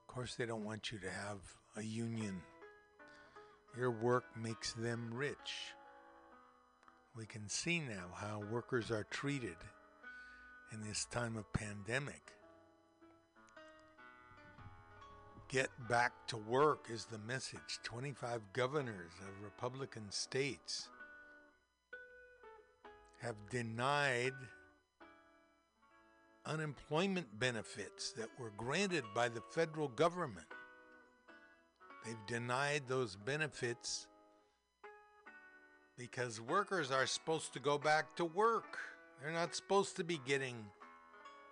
[0.00, 1.38] Of course, they don't want you to have
[1.78, 2.42] a union.
[3.74, 5.72] Your work makes them rich.
[7.16, 9.56] We can see now how workers are treated
[10.74, 12.32] in this time of pandemic.
[15.48, 17.78] Get back to work is the message.
[17.82, 20.90] 25 governors of Republican states
[23.20, 24.32] have denied
[26.44, 30.46] unemployment benefits that were granted by the federal government.
[32.04, 34.06] They've denied those benefits
[35.98, 38.78] because workers are supposed to go back to work.
[39.20, 40.54] They're not supposed to be getting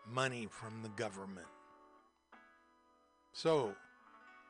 [0.09, 1.47] money from the government.
[3.33, 3.75] So,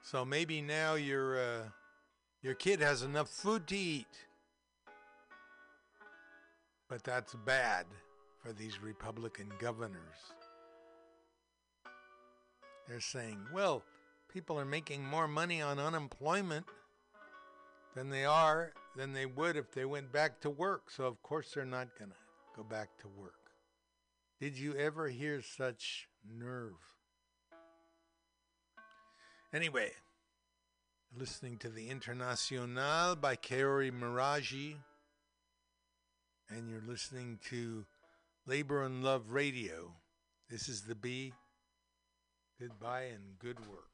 [0.03, 1.63] so maybe now your uh,
[2.43, 4.27] your kid has enough food to eat.
[6.89, 7.87] But that's bad
[8.43, 10.33] for these Republican governors.
[12.89, 13.83] They're saying, well,
[14.33, 16.67] people are making more money on unemployment
[17.95, 20.91] than they are than they would if they went back to work.
[20.91, 22.17] So of course they're not going to
[22.57, 23.33] go back to work.
[24.41, 26.75] Did you ever hear such nerve?
[29.53, 29.91] Anyway,
[31.17, 34.77] listening to the Internacional by Kaori Miraji
[36.51, 37.85] and you're listening to
[38.47, 39.93] Labor and Love Radio.
[40.51, 41.33] This is the B.
[42.61, 43.94] Goodbye and good work.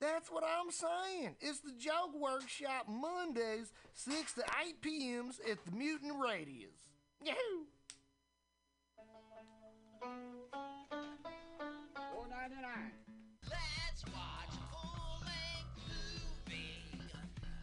[0.00, 1.36] That's what I'm saying.
[1.40, 5.30] It's the Joke Workshop Mondays, 6 to 8 p.m.
[5.50, 6.70] at the Mutant Radius.
[7.22, 7.36] Yahoo!
[12.14, 12.92] Four ninety nine.
[13.44, 15.76] Let's watch a full-length
[16.48, 17.02] movie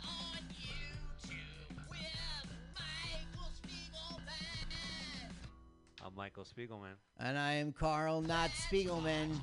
[0.03, 5.31] on YouTube with Michael Spiegelman.
[6.05, 6.97] I'm Michael Spiegelman.
[7.19, 9.35] And I am Carl, not Spiegelman.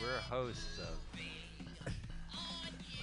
[0.00, 1.11] We're hosts of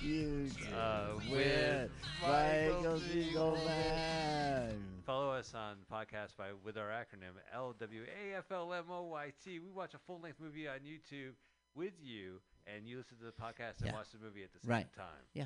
[0.01, 0.47] You
[0.77, 4.73] uh, with with Michael Spiegelman.
[5.05, 9.45] Follow us on podcast by with our acronym LWAFLMOYT.
[9.45, 11.33] We watch a full length movie on YouTube
[11.75, 13.93] with you, and you listen to the podcast and Yeah.
[13.93, 14.93] watch the movie at the same Right.
[14.93, 15.25] time.
[15.33, 15.45] Yeah.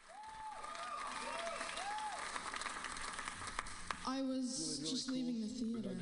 [4.11, 5.95] I was just leaving the theater.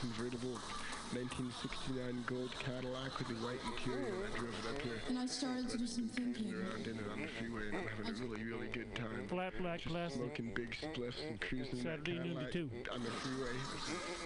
[0.00, 0.58] convertible
[1.14, 4.26] 1969 gold Cadillac with the white interior.
[4.26, 4.98] I drove it up here.
[5.08, 6.52] And I started to do some thinking.
[6.52, 9.28] around in it on the freeway and I'm having a really, really good time.
[9.28, 10.22] Flat black Just plastic.
[10.22, 12.70] Smoking big spliffs and cruising Saturday noon to two.
[12.90, 13.54] on the freeway.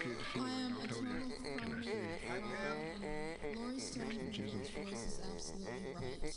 [0.01, 1.29] Good feeling, I'll tell you.
[1.61, 3.37] Can I say?
[3.55, 6.33] Lori Stone's voice is absolutely right.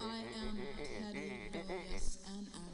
[0.00, 2.73] I am petty, rebellious, and adolescent.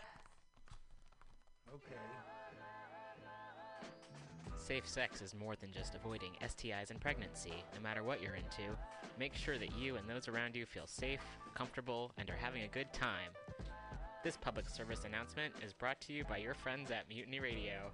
[4.71, 7.51] Safe sex is more than just avoiding STIs and pregnancy.
[7.75, 8.73] No matter what you're into,
[9.19, 11.19] make sure that you and those around you feel safe,
[11.53, 13.31] comfortable, and are having a good time.
[14.23, 17.91] This public service announcement is brought to you by your friends at Mutiny Radio.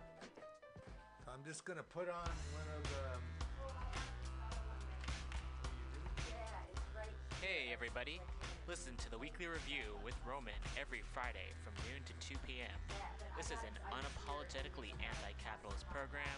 [1.27, 2.99] I'm just gonna put on one of the.
[3.09, 3.21] Um,
[7.41, 8.21] hey, everybody.
[8.67, 12.77] Listen to the weekly review with Roman every Friday from noon to 2 p.m.
[13.35, 16.37] This is an unapologetically anti capitalist program.